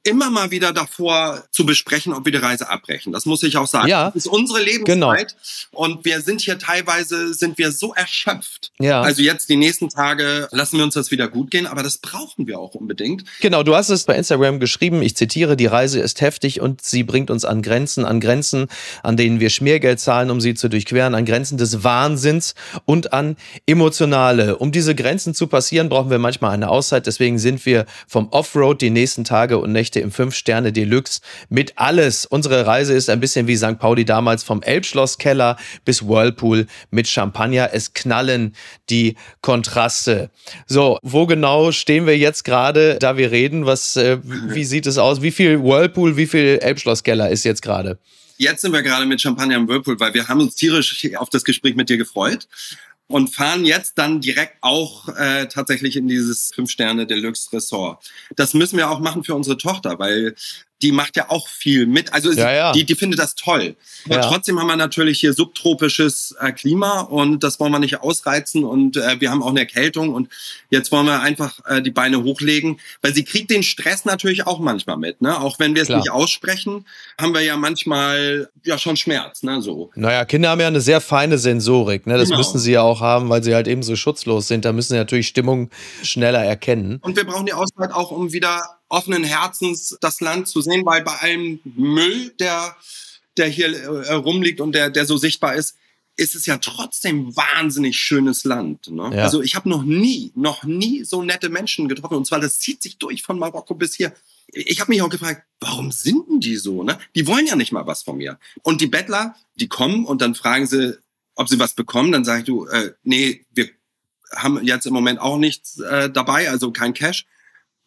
immer 0.07 0.31
mal 0.31 0.51
wieder 0.51 0.73
davor 0.73 1.45
zu 1.51 1.67
besprechen, 1.67 2.13
ob 2.13 2.25
wir 2.25 2.33
die 2.33 2.39
Reise 2.39 2.69
abbrechen. 2.71 3.13
Das 3.13 3.27
muss 3.27 3.43
ich 3.43 3.57
auch 3.57 3.67
sagen. 3.67 3.89
Ja, 3.89 4.07
das 4.07 4.17
ist 4.17 4.27
unsere 4.27 4.63
Lebenszeit 4.63 4.87
genau. 4.89 5.15
und 5.73 6.05
wir 6.05 6.21
sind 6.21 6.41
hier 6.41 6.59
teilweise 6.59 7.35
sind 7.35 7.59
wir 7.59 7.73
so 7.73 7.93
erschöpft. 7.93 8.73
Ja. 8.79 9.03
Also 9.03 9.23
jetzt 9.23 9.49
die 9.49 9.57
nächsten 9.57 9.89
Tage 9.89 10.49
lassen 10.53 10.79
wir 10.79 10.85
uns 10.85 10.95
das 10.95 11.11
wieder 11.11 11.29
gut 11.29 11.51
gehen, 11.51 11.67
aber 11.67 11.83
das 11.83 11.99
brauchen 11.99 12.47
wir 12.47 12.59
auch 12.59 12.75
unbedingt. 12.75 13.25
Genau, 13.41 13.63
du 13.63 13.75
hast 13.75 13.89
es 13.89 14.05
bei 14.05 14.15
Instagram 14.17 14.61
geschrieben, 14.61 15.03
ich 15.03 15.17
zitiere, 15.17 15.57
die 15.57 15.67
Reise 15.67 16.01
ist 16.01 16.21
heftig 16.21 16.61
und 16.61 16.83
sie 16.83 17.03
bringt 17.03 17.31
uns 17.31 17.45
an 17.45 17.63
Grenzen, 17.63 18.05
an 18.05 18.21
Grenzen, 18.21 18.69
an 19.03 19.17
denen 19.17 19.41
wir 19.41 19.51
Schmiergeld 19.51 19.99
zahlen, 19.99 20.31
um 20.31 20.41
sie 20.41 20.55
zu 20.55 20.69
durchqueren, 20.69 21.15
an 21.15 21.25
Grenzen 21.25 21.59
des 21.59 21.83
Wahnsinns 21.83 22.55
und 22.85 23.13
an 23.13 23.37
emotionale. 23.67 24.57
Um 24.59 24.71
diese 24.71 24.95
Grenzen 24.95 25.35
zu 25.35 25.49
passieren, 25.49 25.89
brauchen 25.89 26.11
wir 26.11 26.19
manchmal 26.19 26.53
eine 26.53 26.69
Auszeit, 26.69 27.07
deswegen 27.07 27.39
sind 27.39 27.67
wir 27.67 27.87
vom 28.07 28.29
Offroad 28.31 28.81
die 28.81 28.91
nächsten 28.91 29.25
Tage 29.25 29.59
und 29.59 29.73
Nächte 29.73 29.96
Nächte 29.97 30.01
im 30.01 30.11
Fünf-Sterne 30.11 30.73
Deluxe 30.73 31.21
mit 31.49 31.73
alles. 31.77 32.27
Unsere 32.27 32.67
Reise 32.67 32.95
ist 32.95 33.09
ein 33.11 33.21
bisschen 33.21 33.47
wie 33.47 33.57
St. 33.57 33.79
Pauli 33.79 34.05
damals 34.05 34.45
vom 34.45 34.63
Elbschlosskeller 34.63 35.57
bis 35.85 36.03
Whirlpool 36.03 36.67
mit 36.91 37.09
Champagner. 37.09 37.71
Es 37.73 37.95
knallen 37.95 38.55
die 38.91 39.17
Kontraste. 39.41 40.31
So, 40.67 40.99
wo 41.03 41.27
genau 41.27 41.73
stehen 41.73 42.07
wir 42.07 42.17
jetzt 42.17 42.45
gerade, 42.45 42.99
da 43.01 43.17
wir 43.17 43.31
reden? 43.31 43.67
Was, 43.67 43.97
äh, 43.97 44.19
wie 44.23 44.65
sieht 44.65 44.87
es 44.87 44.99
aus? 44.99 45.23
Wie 45.23 45.33
viel 45.33 45.63
Whirlpool, 45.63 46.17
wie 46.17 46.27
viel 46.27 46.59
Elbschlosskeller 46.61 47.31
ist 47.31 47.45
jetzt 47.45 47.63
gerade? 47.63 47.99
Jetzt 48.39 48.61
sind 48.61 48.73
wir 48.73 48.83
gerade 48.83 49.07
mit 49.07 49.21
Champagner 49.21 49.57
im 49.57 49.67
Whirlpool, 49.67 49.99
weil 49.99 50.13
wir 50.13 50.29
haben 50.29 50.41
uns 50.41 50.55
tierisch 50.55 51.09
auf 51.17 51.31
das 51.31 51.43
Gespräch 51.43 51.75
mit 51.75 51.89
dir 51.89 51.97
gefreut 51.97 52.47
und 53.09 53.35
fahren 53.35 53.65
jetzt 53.65 53.99
dann 53.99 54.21
direkt 54.21 54.57
auch 54.63 55.09
äh, 55.17 55.47
tatsächlich 55.47 55.97
in 55.97 56.09
dieses 56.09 56.51
Fünf-Sterne 56.55 57.07
Deluxe 57.07 57.53
Ressort. 57.53 58.11
Das 58.35 58.55
müssen 58.55 58.77
wir 58.77 58.91
auch 58.91 59.01
machen 59.01 59.25
für 59.25 59.35
unsere 59.35 59.57
Tochter, 59.57 59.99
weil 59.99 60.35
die 60.83 60.93
macht 60.93 61.17
ja 61.17 61.31
auch 61.31 61.49
viel 61.49 61.87
mit. 61.87 62.13
Also 62.13 62.33
ja, 62.33 62.53
ja. 62.53 62.73
Die, 62.73 62.85
die 62.85 62.95
findet 62.95 63.19
das 63.19 63.35
toll. 63.35 63.77
Ja. 64.07 64.21
trotzdem 64.21 64.61
haben 64.61 64.67
wir 64.67 64.77
natürlich 64.77 65.21
hier 65.21 65.33
subtropisches 65.33 66.35
äh, 66.41 66.53
Klima 66.53 67.01
und 67.01 67.43
das 67.43 67.59
wollen 67.59 67.73
wir 67.73 67.79
nicht 67.79 68.01
ausreizen 68.01 68.65
und 68.65 68.97
äh, 68.97 69.21
wir 69.21 69.31
haben 69.31 69.43
auch 69.43 69.51
eine 69.51 69.61
Erkältung 69.61 70.13
und 70.13 70.29
jetzt 70.71 70.93
wollen 70.93 71.07
wir 71.07 71.21
einfach 71.21 71.61
äh, 71.67 71.81
die 71.81 71.91
Beine 71.91 72.23
hochlegen, 72.23 72.79
weil 73.01 73.15
sie 73.15 73.25
kriegt 73.25 73.51
den 73.51 73.63
Stress 73.63 74.05
natürlich 74.05 74.47
auch 74.47 74.59
manchmal 74.59 74.99
mit. 74.99 75.23
Ne? 75.23 75.41
Auch 75.41 75.59
wenn 75.59 75.75
wir 75.75 75.83
es 75.83 75.89
nicht 75.89 76.11
aussprechen, 76.11 76.85
haben 77.19 77.33
wir 77.33 77.41
ja 77.41 77.57
manchmal 77.57 78.51
ja 78.65 78.79
schon 78.79 78.97
Schmerz. 78.97 79.43
Ne? 79.43 79.63
So. 79.63 79.91
Naja, 79.95 80.25
Kinder 80.25 80.51
haben 80.51 80.61
ja 80.61 80.67
eine 80.67 80.81
sehr 80.81 81.01
feine 81.01 81.39
Sensorik. 81.39 82.07
Ne? 82.07 82.19
Das 82.19 82.29
genau. 82.29 82.39
müssen 82.39 82.59
sie 82.59 82.73
ja 82.73 82.83
auch 82.83 83.01
haben, 83.01 83.29
weil 83.31 83.43
sie 83.43 83.55
halt 83.55 83.67
eben 83.69 83.83
so 83.83 83.97
schutzlos 83.97 84.49
sind. 84.49 84.65
Da 84.65 84.73
müssen 84.73 84.93
sie 84.93 84.99
natürlich 84.99 85.29
Stimmung 85.29 85.71
schneller 86.03 86.45
erkennen. 86.45 86.99
Und 87.03 87.17
wir 87.17 87.25
brauchen 87.25 87.47
die 87.47 87.55
Auszeit 87.55 87.93
auch, 87.93 88.11
um 88.11 88.33
wieder 88.33 88.63
offenen 88.89 89.25
Herzens 89.25 89.97
das 90.01 90.21
Land 90.21 90.49
zu 90.49 90.61
sehen, 90.61 90.85
weil 90.85 91.03
bei 91.03 91.17
allem 91.17 91.61
Müll, 91.65 92.35
der, 92.39 92.77
der 93.37 93.49
hier 93.49 93.69
äh, 93.69 94.15
rumliegt 94.15 94.61
und 94.61 94.73
der, 94.73 94.91
der 94.91 95.07
so 95.07 95.17
sichtbar 95.17 95.55
ist, 95.55 95.77
ist 96.17 96.35
es 96.35 96.47
ja 96.47 96.57
trotzdem 96.59 97.37
wahnsinnig 97.37 97.99
schönes 97.99 98.45
Land. 98.45 98.91
Ne? 98.91 99.11
Ja. 99.15 99.25
Also 99.25 99.43
ich 99.43 99.55
habe 99.55 99.69
noch 99.69 99.83
nie, 99.83 100.33
noch 100.35 100.65
nie 100.65 101.05
so 101.05 101.23
nette 101.23 101.51
Menschen 101.51 101.89
getroffen. 101.89 102.17
Und 102.17 102.27
zwar, 102.27 102.41
das 102.41 102.59
zieht 102.59 102.83
sich 102.83 102.97
durch 102.97 103.23
von 103.23 103.39
Marokko 103.39 103.75
bis 103.75 103.95
hier. 103.95 104.13
Ich 104.49 104.81
habe 104.81 104.93
mich 104.93 105.03
auch 105.03 105.11
gefragt, 105.11 105.43
warum 105.61 105.91
sind 105.93 106.29
denn 106.29 106.41
die 106.41 106.57
so? 106.57 106.83
Ne? 106.83 106.99
Die 107.15 107.27
wollen 107.27 107.47
ja 107.47 107.57
nicht 107.57 107.73
mal 107.73 107.87
was 107.87 108.03
von 108.03 108.17
mir. 108.17 108.39
Und 108.63 108.81
die 108.81 108.87
Bettler, 108.87 109.37
die 109.57 109.69
kommen 109.69 110.07
und 110.07 110.23
dann 110.23 110.35
fragen 110.35 110.67
sie, 110.67 110.99
ob 111.35 111.49
sie 111.49 111.59
was 111.59 111.75
bekommen. 111.75 112.13
Dann 112.13 112.25
sage 112.25 112.41
ich, 112.41 112.47
du, 112.47 112.67
äh, 112.67 112.93
nee, 113.03 113.45
wir 113.53 113.69
haben 114.35 114.65
jetzt 114.65 114.87
im 114.87 114.95
Moment 114.95 115.21
auch 115.21 115.37
nichts 115.37 115.79
äh, 115.81 116.09
dabei, 116.11 116.49
also 116.49 116.73
kein 116.73 116.95
Cash. 116.95 117.27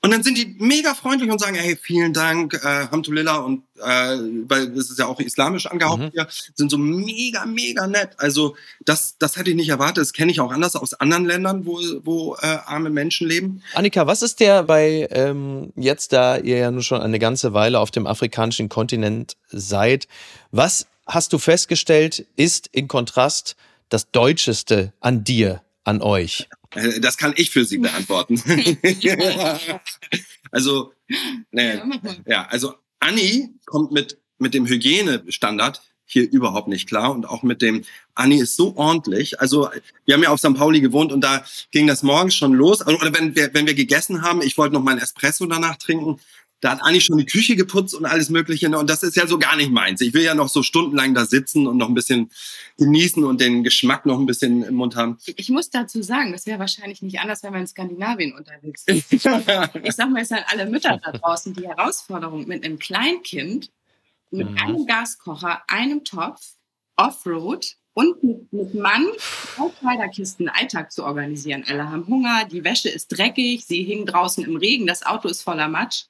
Und 0.02 0.12
dann 0.12 0.24
sind 0.24 0.38
die 0.38 0.56
mega 0.60 0.94
freundlich 0.94 1.30
und 1.30 1.40
sagen, 1.40 1.56
hey, 1.56 1.76
vielen 1.76 2.14
Dank, 2.14 2.54
äh, 2.54 2.88
Hamdulillah 2.90 3.38
und 3.40 3.64
äh, 3.80 4.18
weil 4.48 4.72
das 4.72 4.90
ist 4.90 4.98
ja 4.98 5.08
auch 5.08 5.20
islamisch 5.20 5.66
angehaucht 5.66 6.00
mhm. 6.00 6.12
hier, 6.14 6.28
sind 6.56 6.72
so 6.72 6.78
mega, 6.78 7.46
mega 7.46 7.86
nett. 7.86 8.12
Also 8.18 8.56
das, 8.86 9.18
das 9.20 9.36
hätte 9.36 9.50
ich 9.50 9.58
nicht 9.58 9.68
erwartet. 9.68 9.98
Das 9.98 10.14
kenne 10.14 10.32
ich 10.32 10.40
auch 10.40 10.54
anders 10.54 10.78
aus 10.78 10.94
anderen 10.94 11.26
Ländern, 11.26 11.66
wo, 11.66 11.80
wo 12.04 12.36
äh, 12.36 12.46
arme 12.66 12.90
Menschen 12.90 13.28
leben. 13.28 13.62
Annika, 13.74 14.08
was 14.08 14.22
ist 14.22 14.40
der 14.40 14.64
bei 14.64 15.08
ähm, 15.12 15.74
jetzt, 15.76 16.14
da 16.14 16.38
ihr 16.38 16.58
ja 16.58 16.72
nun 16.72 16.84
schon 16.84 17.02
eine 17.02 17.20
ganze 17.20 17.54
Weile 17.54 17.80
auf 17.80 17.92
dem 17.92 18.08
afrikanischen 18.08 18.70
Kontinent 18.70 19.36
seid, 19.50 20.08
was 20.52 20.88
hast 21.08 21.34
du 21.34 21.40
festgestellt, 21.40 22.26
ist 22.38 22.68
in 22.68 22.88
Kontrast 22.88 23.58
das 23.90 24.12
Deutscheste 24.12 24.94
an 25.02 25.24
dir, 25.26 25.62
an 25.90 26.02
euch? 26.02 26.48
Äh, 26.76 27.00
das 27.00 27.18
kann 27.18 27.34
ich 27.36 27.50
für 27.50 27.66
Sie 27.66 27.80
beantworten. 27.80 28.42
also, 30.52 30.94
ne, 31.52 32.00
ja, 32.26 32.48
also 32.50 32.76
Anni 33.00 33.50
kommt 33.66 33.92
mit, 33.92 34.20
mit 34.38 34.54
dem 34.54 34.68
Hygienestandard 34.68 35.82
hier 36.06 36.30
überhaupt 36.32 36.68
nicht 36.68 36.88
klar 36.88 37.12
und 37.12 37.28
auch 37.28 37.44
mit 37.44 37.62
dem 37.62 37.84
Anni 38.16 38.40
ist 38.40 38.56
so 38.56 38.76
ordentlich. 38.76 39.40
Also 39.40 39.70
wir 40.06 40.16
haben 40.16 40.24
ja 40.24 40.30
auf 40.30 40.40
St. 40.40 40.56
Pauli 40.56 40.82
gewohnt 40.82 41.12
und 41.12 41.22
da 41.22 41.46
ging 41.72 41.86
das 41.86 42.02
morgens 42.02 42.36
schon 42.36 42.54
los. 42.54 42.82
Also, 42.82 43.00
oder 43.00 43.14
wenn 43.14 43.36
wir, 43.36 43.54
wenn 43.54 43.68
wir 43.68 43.76
gegessen 43.76 44.24
haben, 44.24 44.42
ich 44.42 44.58
wollte 44.58 44.74
noch 44.74 44.82
meinen 44.82 44.98
Espresso 44.98 45.46
danach 45.46 45.76
trinken, 45.78 46.20
da 46.62 46.72
hat 46.72 46.82
Anni 46.82 47.00
schon 47.00 47.18
die 47.18 47.26
Küche 47.26 47.56
geputzt 47.56 47.96
und 47.96 48.06
alles 48.06 48.30
Mögliche. 48.30 48.68
Und 48.68 48.90
das 48.90 49.04
ist 49.04 49.16
ja 49.16 49.28
so 49.28 49.40
gar 49.40 49.56
nicht 49.56 49.72
meins. 49.72 50.02
Ich 50.02 50.14
will 50.14 50.24
ja 50.24 50.36
noch 50.36 50.50
so 50.50 50.62
stundenlang 50.62 51.14
da 51.14 51.26
sitzen 51.26 51.68
und 51.68 51.78
noch 51.78 51.88
ein 51.88 51.94
bisschen 51.94 52.30
genießen 52.78 53.24
und 53.24 53.40
den 53.40 53.64
Geschmack 53.64 54.06
noch 54.06 54.20
ein 54.20 54.26
bisschen 54.26 54.64
im 54.64 54.76
Mund 54.76 54.96
haben. 54.96 55.18
Ich 55.26 55.50
muss 55.50 55.70
dazu 55.70 56.02
sagen, 56.02 56.34
das 56.34 56.46
wäre 56.46 56.60
wahrscheinlich 56.60 57.02
nicht 57.02 57.20
anders, 57.20 57.44
wenn 57.44 57.54
wir 57.54 57.62
in 57.62 57.68
Skandinavien 57.68 58.34
unterwegs 58.34 58.84
sind. 58.86 59.06
ich 59.10 59.22
sag 59.22 59.46
mal, 60.10 60.22
es 60.22 60.30
sind 60.30 60.44
alle 60.48 60.66
Mütter 60.66 61.00
da 61.04 61.12
draußen 61.12 61.54
die 61.54 61.68
Herausforderung 61.68 62.46
mit 62.48 62.66
einem 62.66 62.78
Kleinkind, 62.78 63.72
mit 64.32 64.50
mhm. 64.50 64.58
einem 64.58 64.86
Gaskocher, 64.86 65.62
einem 65.68 66.04
Topf, 66.04 66.42
Offroad 66.98 67.78
und 67.94 68.22
mit, 68.22 68.52
mit 68.52 68.74
Mann 68.74 69.06
drei 69.56 69.70
Kleiderkisten 69.80 70.50
Alltag 70.50 70.92
zu 70.92 71.06
organisieren. 71.06 71.64
Alle 71.68 71.90
haben 71.90 72.06
Hunger, 72.08 72.46
die 72.46 72.66
Wäsche 72.66 72.90
ist 72.90 73.08
dreckig, 73.08 73.66
sie 73.66 73.84
hingen 73.84 74.06
draußen 74.06 74.44
im 74.44 74.58
Regen, 74.58 74.88
das 74.88 75.06
Auto 75.06 75.30
ist 75.30 75.42
voller 75.42 75.70
Matsch 75.70 76.06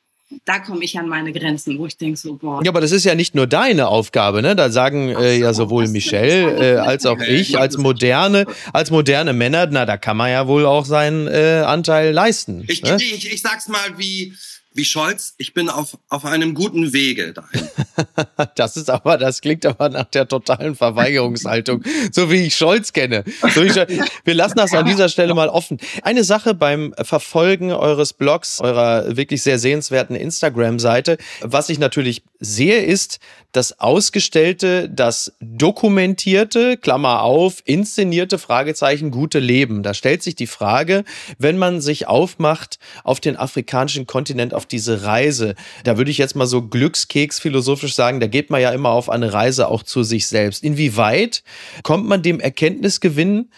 da 0.46 0.60
komme 0.60 0.84
ich 0.84 0.98
an 1.00 1.08
meine 1.08 1.34
Grenzen, 1.34 1.78
wo 1.80 1.88
ich 1.88 1.98
denke 1.98 2.18
so, 2.18 2.36
boah. 2.36 2.62
Ja, 2.64 2.72
aber 2.72 2.82
das 2.82 2.92
ist 2.92 3.04
ja 3.04 3.16
nicht 3.16 3.34
nur 3.34 3.48
deine 3.48 3.88
Aufgabe, 3.88 4.42
ne? 4.42 4.56
Da 4.56 4.70
sagen 4.70 5.10
äh, 5.10 5.38
ja 5.38 5.54
sowohl 5.54 5.88
Michelle 5.88 6.76
äh, 6.76 6.78
als 6.78 7.06
auch 7.06 7.20
ich 7.20 7.58
als 7.58 7.78
moderne, 7.78 8.46
als 8.72 8.92
moderne 8.92 9.34
Männer, 9.34 9.68
na, 9.72 9.86
da 9.86 9.98
kann 9.98 10.18
man 10.18 10.30
ja 10.30 10.48
wohl 10.48 10.66
auch 10.66 10.86
seinen 10.86 11.28
äh, 11.28 11.64
Anteil 11.66 12.12
leisten. 12.12 12.64
Ich, 12.68 12.84
ne? 12.84 12.98
ich, 13.00 13.32
ich 13.32 13.42
sag's 13.42 13.68
mal 13.68 13.98
wie 13.98 14.34
wie 14.80 14.86
Scholz, 14.86 15.34
ich 15.38 15.54
bin 15.54 15.68
auf, 15.68 15.98
auf 16.08 16.24
einem 16.24 16.54
guten 16.54 16.94
Wege 16.94 17.34
dahin. 17.34 17.68
das 18.56 18.78
ist 18.78 18.90
aber, 18.90 19.18
das 19.18 19.42
klingt 19.42 19.66
aber 19.66 19.90
nach 19.90 20.06
der 20.06 20.26
totalen 20.26 20.74
Verweigerungshaltung, 20.74 21.84
so 22.14 22.32
wie 22.32 22.46
ich 22.46 22.56
Scholz 22.56 22.94
kenne. 22.94 23.26
So 23.54 23.62
ich, 23.62 23.76
wir 24.24 24.34
lassen 24.34 24.56
das 24.56 24.74
an 24.74 24.86
dieser 24.86 25.10
Stelle 25.10 25.34
mal 25.34 25.50
offen. 25.50 25.80
Eine 26.02 26.24
Sache 26.24 26.54
beim 26.54 26.96
Verfolgen 27.02 27.74
eures 27.74 28.14
Blogs, 28.14 28.62
eurer 28.62 29.18
wirklich 29.18 29.44
sehr 29.44 29.60
sehenswerten 29.60 30.16
Instagram-Seite, 30.16 31.18
was 31.42 31.68
ich 31.68 31.78
natürlich 31.78 32.24
sehe, 32.40 32.82
ist 32.82 33.20
das 33.52 33.80
Ausgestellte, 33.80 34.90
das 34.90 35.34
dokumentierte, 35.40 36.78
Klammer 36.78 37.24
auf, 37.24 37.64
inszenierte 37.66 38.38
Fragezeichen, 38.38 39.10
gute 39.10 39.40
Leben. 39.40 39.82
Da 39.82 39.94
stellt 39.94 40.22
sich 40.22 40.36
die 40.36 40.48
Frage, 40.48 41.04
wenn 41.40 41.58
man 41.58 41.82
sich 41.82 42.08
aufmacht 42.08 42.78
auf 43.04 43.20
den 43.20 43.38
afrikanischen 43.38 44.06
Kontinent, 44.06 44.54
auf 44.54 44.68
diese 44.72 45.04
Reise. 45.04 45.56
Da 45.84 45.98
würde 45.98 46.12
ich 46.12 46.18
jetzt 46.18 46.36
mal 46.36 46.48
so 46.48 46.62
Glückskeks 46.62 47.40
philosophisch 47.40 47.96
sagen, 47.96 48.20
da 48.20 48.28
geht 48.28 48.50
man 48.50 48.62
ja 48.62 48.72
immer 48.72 48.90
auf 48.90 49.10
eine 49.10 49.34
Reise 49.34 49.68
auch 49.68 49.84
zu 49.84 50.04
sich 50.04 50.28
selbst. 50.28 50.64
Inwieweit 50.64 51.44
kommt 51.84 52.08
man 52.08 52.24
dem 52.24 52.40
Erkenntnisgewinn 52.40 53.50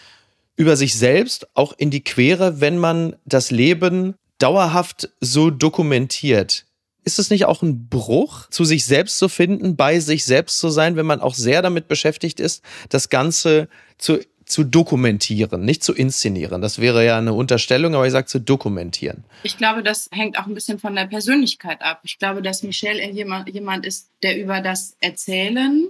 über 0.56 0.76
sich 0.76 0.94
selbst 0.96 1.48
auch 1.54 1.72
in 1.76 1.90
die 1.90 2.04
Quere, 2.04 2.60
wenn 2.60 2.78
man 2.78 3.16
das 3.24 3.50
Leben 3.50 4.14
dauerhaft 4.38 5.08
so 5.20 5.50
dokumentiert? 5.50 6.66
Ist 7.04 7.18
es 7.18 7.30
nicht 7.30 7.46
auch 7.46 7.62
ein 7.62 7.88
Bruch, 7.88 8.48
zu 8.50 8.64
sich 8.64 8.84
selbst 8.84 9.18
zu 9.18 9.28
finden, 9.28 9.76
bei 9.76 9.98
sich 9.98 10.24
selbst 10.24 10.58
zu 10.58 10.68
sein, 10.68 10.96
wenn 10.96 11.06
man 11.06 11.20
auch 11.20 11.34
sehr 11.34 11.62
damit 11.62 11.88
beschäftigt 11.88 12.38
ist, 12.38 12.62
das 12.90 13.08
Ganze 13.08 13.68
zu 13.98 14.20
zu 14.46 14.64
dokumentieren, 14.64 15.64
nicht 15.64 15.82
zu 15.82 15.92
inszenieren. 15.94 16.62
Das 16.62 16.78
wäre 16.78 17.04
ja 17.04 17.18
eine 17.18 17.32
Unterstellung, 17.32 17.94
aber 17.94 18.06
ich 18.06 18.12
sage 18.12 18.26
zu 18.26 18.40
dokumentieren. 18.40 19.24
Ich 19.42 19.56
glaube, 19.56 19.82
das 19.82 20.08
hängt 20.12 20.38
auch 20.38 20.46
ein 20.46 20.54
bisschen 20.54 20.78
von 20.78 20.94
der 20.94 21.06
Persönlichkeit 21.06 21.82
ab. 21.82 22.00
Ich 22.04 22.18
glaube, 22.18 22.42
dass 22.42 22.62
Michelle 22.62 23.10
jemand, 23.10 23.48
jemand 23.48 23.86
ist, 23.86 24.10
der 24.22 24.40
über 24.40 24.60
das 24.60 24.96
Erzählen 25.00 25.88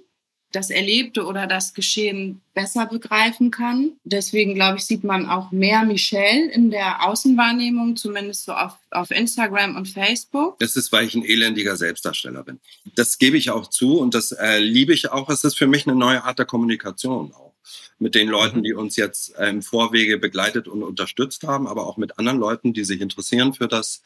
das 0.53 0.71
Erlebte 0.71 1.25
oder 1.25 1.47
das 1.47 1.75
Geschehen 1.75 2.43
besser 2.55 2.87
begreifen 2.87 3.51
kann. 3.51 3.93
Deswegen, 4.05 4.55
glaube 4.55 4.79
ich, 4.79 4.85
sieht 4.85 5.03
man 5.03 5.27
auch 5.29 5.51
mehr 5.51 5.85
Michelle 5.85 6.51
in 6.51 6.71
der 6.71 7.07
Außenwahrnehmung, 7.07 7.97
zumindest 7.97 8.45
so 8.45 8.53
auf, 8.53 8.75
auf 8.91 9.11
Instagram 9.11 9.77
und 9.77 9.89
Facebook. 9.89 10.59
Das 10.59 10.77
ist, 10.77 10.93
weil 10.93 11.07
ich 11.07 11.15
ein 11.15 11.25
elendiger 11.25 11.77
Selbstdarsteller 11.77 12.45
bin. 12.45 12.61
Das 12.95 13.19
gebe 13.19 13.37
ich 13.37 13.51
auch 13.51 13.69
zu 13.69 13.99
und 13.99 14.15
das 14.15 14.33
äh, 14.33 14.59
liebe 14.59 14.93
ich 14.93 15.11
auch. 15.11 15.29
Es 15.31 15.45
ist 15.45 15.57
für 15.57 15.67
mich 15.67 15.87
eine 15.87 15.97
neue 15.97 16.23
Art 16.23 16.39
der 16.39 16.47
Kommunikation 16.47 17.33
auch 17.33 17.52
mit 17.99 18.15
den 18.15 18.29
Leuten, 18.29 18.59
mhm. 18.59 18.63
die 18.65 18.75
uns 18.75 18.97
jetzt 18.97 19.39
im 19.39 19.63
Vorwege 19.63 20.19
begleitet 20.19 20.69
und 20.69 20.83
unterstützt 20.83 21.45
haben, 21.45 21.67
aber 21.67 21.87
auch 21.87 21.97
mit 21.97 22.19
anderen 22.19 22.39
Leuten, 22.39 22.73
die 22.73 22.85
sich 22.85 23.01
interessieren 23.01 23.55
für 23.55 23.69
das 23.69 24.03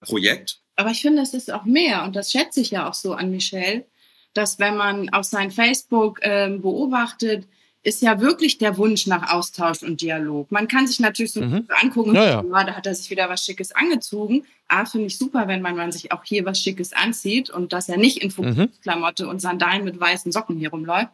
Projekt. 0.00 0.60
Aber 0.76 0.90
ich 0.90 1.00
finde, 1.00 1.22
es 1.22 1.34
ist 1.34 1.52
auch 1.52 1.64
mehr 1.64 2.04
und 2.04 2.16
das 2.16 2.30
schätze 2.30 2.60
ich 2.60 2.70
ja 2.70 2.88
auch 2.88 2.94
so 2.94 3.14
an 3.14 3.30
Michelle 3.30 3.86
dass 4.36 4.58
wenn 4.58 4.76
man 4.76 5.08
auf 5.10 5.24
sein 5.24 5.50
Facebook 5.50 6.18
äh, 6.22 6.48
beobachtet, 6.50 7.46
ist 7.82 8.02
ja 8.02 8.20
wirklich 8.20 8.58
der 8.58 8.76
Wunsch 8.78 9.06
nach 9.06 9.32
Austausch 9.32 9.82
und 9.82 10.00
Dialog. 10.00 10.50
Man 10.50 10.66
kann 10.66 10.88
sich 10.88 10.98
natürlich 10.98 11.32
so 11.32 11.40
mhm. 11.40 11.68
angucken, 11.68 12.16
ja, 12.16 12.24
ja. 12.24 12.44
ja, 12.44 12.64
da 12.64 12.74
hat 12.74 12.86
er 12.86 12.94
sich 12.94 13.10
wieder 13.10 13.28
was 13.28 13.44
Schickes 13.44 13.72
angezogen. 13.72 14.44
A, 14.66 14.84
finde 14.84 15.06
ich 15.06 15.16
super, 15.16 15.46
wenn 15.46 15.62
man, 15.62 15.76
man 15.76 15.92
sich 15.92 16.10
auch 16.10 16.24
hier 16.24 16.44
was 16.44 16.60
Schickes 16.60 16.92
anzieht 16.92 17.48
und 17.48 17.72
dass 17.72 17.88
er 17.88 17.96
nicht 17.96 18.18
in 18.18 18.32
Fuchsklamotte 18.32 19.24
mhm. 19.24 19.30
und 19.30 19.40
Sandalen 19.40 19.84
mit 19.84 20.00
weißen 20.00 20.32
Socken 20.32 20.58
hier 20.58 20.70
rumläuft. 20.70 21.10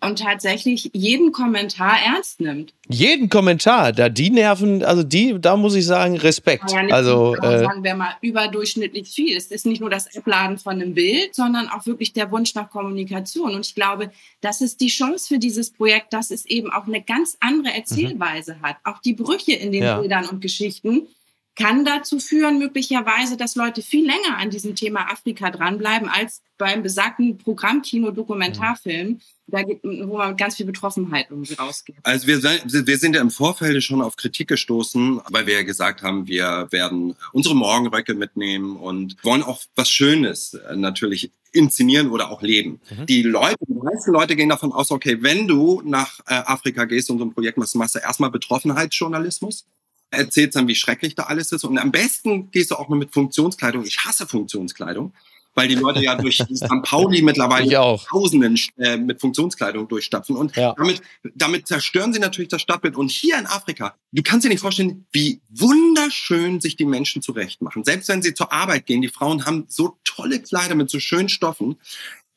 Und 0.00 0.18
tatsächlich 0.18 0.90
jeden 0.94 1.32
Kommentar 1.32 1.96
ernst 2.04 2.40
nimmt. 2.40 2.72
Jeden 2.88 3.28
Kommentar, 3.28 3.92
da 3.92 4.08
die 4.08 4.30
Nerven, 4.30 4.82
also 4.82 5.02
die, 5.02 5.38
da 5.40 5.56
muss 5.56 5.74
ich 5.74 5.86
sagen, 5.86 6.16
Respekt. 6.16 6.70
Ja, 6.72 6.86
also 6.88 7.36
äh, 7.36 7.60
sagen 7.60 7.84
wir 7.84 7.94
mal 7.94 8.14
überdurchschnittlich 8.20 9.08
viel. 9.08 9.36
Es 9.36 9.46
ist 9.46 9.66
nicht 9.66 9.80
nur 9.80 9.90
das 9.90 10.16
Abladen 10.16 10.58
von 10.58 10.74
einem 10.74 10.94
Bild, 10.94 11.34
sondern 11.34 11.68
auch 11.68 11.86
wirklich 11.86 12.12
der 12.12 12.30
Wunsch 12.30 12.54
nach 12.54 12.70
Kommunikation. 12.70 13.54
Und 13.54 13.66
ich 13.66 13.74
glaube, 13.74 14.10
das 14.40 14.60
ist 14.60 14.80
die 14.80 14.88
Chance 14.88 15.28
für 15.28 15.38
dieses 15.38 15.70
Projekt, 15.70 16.12
dass 16.12 16.30
es 16.30 16.46
eben 16.46 16.72
auch 16.72 16.86
eine 16.86 17.02
ganz 17.02 17.36
andere 17.40 17.74
Erzählweise 17.74 18.54
mhm. 18.54 18.62
hat. 18.62 18.76
Auch 18.84 19.00
die 19.00 19.14
Brüche 19.14 19.52
in 19.52 19.72
den 19.72 19.82
ja. 19.82 19.98
Bildern 19.98 20.26
und 20.26 20.40
Geschichten 20.40 21.08
kann 21.56 21.84
dazu 21.84 22.18
führen, 22.18 22.58
möglicherweise, 22.58 23.36
dass 23.36 23.54
Leute 23.54 23.82
viel 23.82 24.06
länger 24.06 24.38
an 24.38 24.50
diesem 24.50 24.74
Thema 24.74 25.10
Afrika 25.12 25.50
dranbleiben, 25.50 26.08
als 26.08 26.42
beim 26.56 26.82
besagten 26.82 27.36
Programmkino-Dokumentarfilm, 27.36 29.20
da 29.50 29.62
gibt, 29.62 29.84
wo 29.84 30.18
man 30.18 30.36
ganz 30.36 30.56
viel 30.56 30.66
Betroffenheit 30.66 31.26
irgendwie 31.30 31.54
rausgeht. 31.54 31.96
Also 32.02 32.26
wir, 32.26 32.42
wir 32.42 32.98
sind 32.98 33.14
ja 33.14 33.20
im 33.20 33.30
Vorfeld 33.30 33.82
schon 33.82 34.02
auf 34.02 34.16
Kritik 34.16 34.48
gestoßen, 34.48 35.20
weil 35.30 35.46
wir 35.46 35.54
ja 35.54 35.62
gesagt 35.62 36.02
haben, 36.02 36.26
wir 36.26 36.68
werden 36.70 37.14
unsere 37.32 37.54
Morgenröcke 37.54 38.14
mitnehmen 38.14 38.76
und 38.76 39.16
wollen 39.22 39.42
auch 39.42 39.62
was 39.76 39.90
Schönes 39.90 40.54
äh, 40.54 40.76
natürlich 40.76 41.32
inszenieren 41.52 42.10
oder 42.10 42.30
auch 42.30 42.42
leben. 42.42 42.80
Mhm. 42.90 43.06
Die 43.06 43.22
Leute, 43.22 43.56
die 43.66 43.74
meisten 43.74 44.12
Leute 44.12 44.36
gehen 44.36 44.48
davon 44.48 44.72
aus, 44.72 44.90
okay, 44.90 45.18
wenn 45.20 45.48
du 45.48 45.82
nach 45.84 46.20
äh, 46.26 46.34
Afrika 46.34 46.84
gehst 46.84 47.10
und 47.10 47.18
so 47.18 47.24
ein 47.24 47.34
Projekt 47.34 47.58
machst, 47.58 47.74
machst 47.74 47.96
du 47.96 47.98
erstmal 47.98 48.30
Betroffenheitsjournalismus 48.30 49.66
erzählst 50.10 50.56
dann, 50.56 50.68
wie 50.68 50.74
schrecklich 50.74 51.14
da 51.14 51.24
alles 51.24 51.52
ist. 51.52 51.64
Und 51.64 51.78
am 51.78 51.92
besten 51.92 52.50
gehst 52.50 52.70
du 52.70 52.76
auch 52.76 52.88
mal 52.88 52.96
mit 52.96 53.12
Funktionskleidung. 53.12 53.84
Ich 53.84 54.04
hasse 54.04 54.26
Funktionskleidung, 54.26 55.12
weil 55.54 55.68
die 55.68 55.74
Leute 55.74 56.02
ja 56.02 56.14
durch 56.14 56.36
St. 56.36 56.82
Pauli 56.82 57.22
mittlerweile 57.22 57.70
Tausenden 58.08 58.58
äh, 58.78 58.96
mit 58.96 59.20
Funktionskleidung 59.20 59.88
durchstapfen. 59.88 60.36
Und 60.36 60.56
ja. 60.56 60.74
damit, 60.76 61.02
damit 61.34 61.66
zerstören 61.66 62.12
sie 62.12 62.20
natürlich 62.20 62.48
das 62.48 62.62
Stadtbild. 62.62 62.96
Und 62.96 63.10
hier 63.10 63.38
in 63.38 63.46
Afrika, 63.46 63.94
du 64.12 64.22
kannst 64.22 64.44
dir 64.44 64.48
nicht 64.48 64.60
vorstellen, 64.60 65.06
wie 65.12 65.40
wunderschön 65.50 66.60
sich 66.60 66.76
die 66.76 66.84
Menschen 66.84 67.22
zurecht 67.22 67.62
machen. 67.62 67.84
Selbst 67.84 68.08
wenn 68.08 68.22
sie 68.22 68.34
zur 68.34 68.52
Arbeit 68.52 68.86
gehen, 68.86 69.02
die 69.02 69.08
Frauen 69.08 69.44
haben 69.44 69.66
so 69.68 69.96
tolle 70.04 70.40
Kleider 70.40 70.74
mit 70.74 70.90
so 70.90 71.00
schönen 71.00 71.28
Stoffen. 71.28 71.76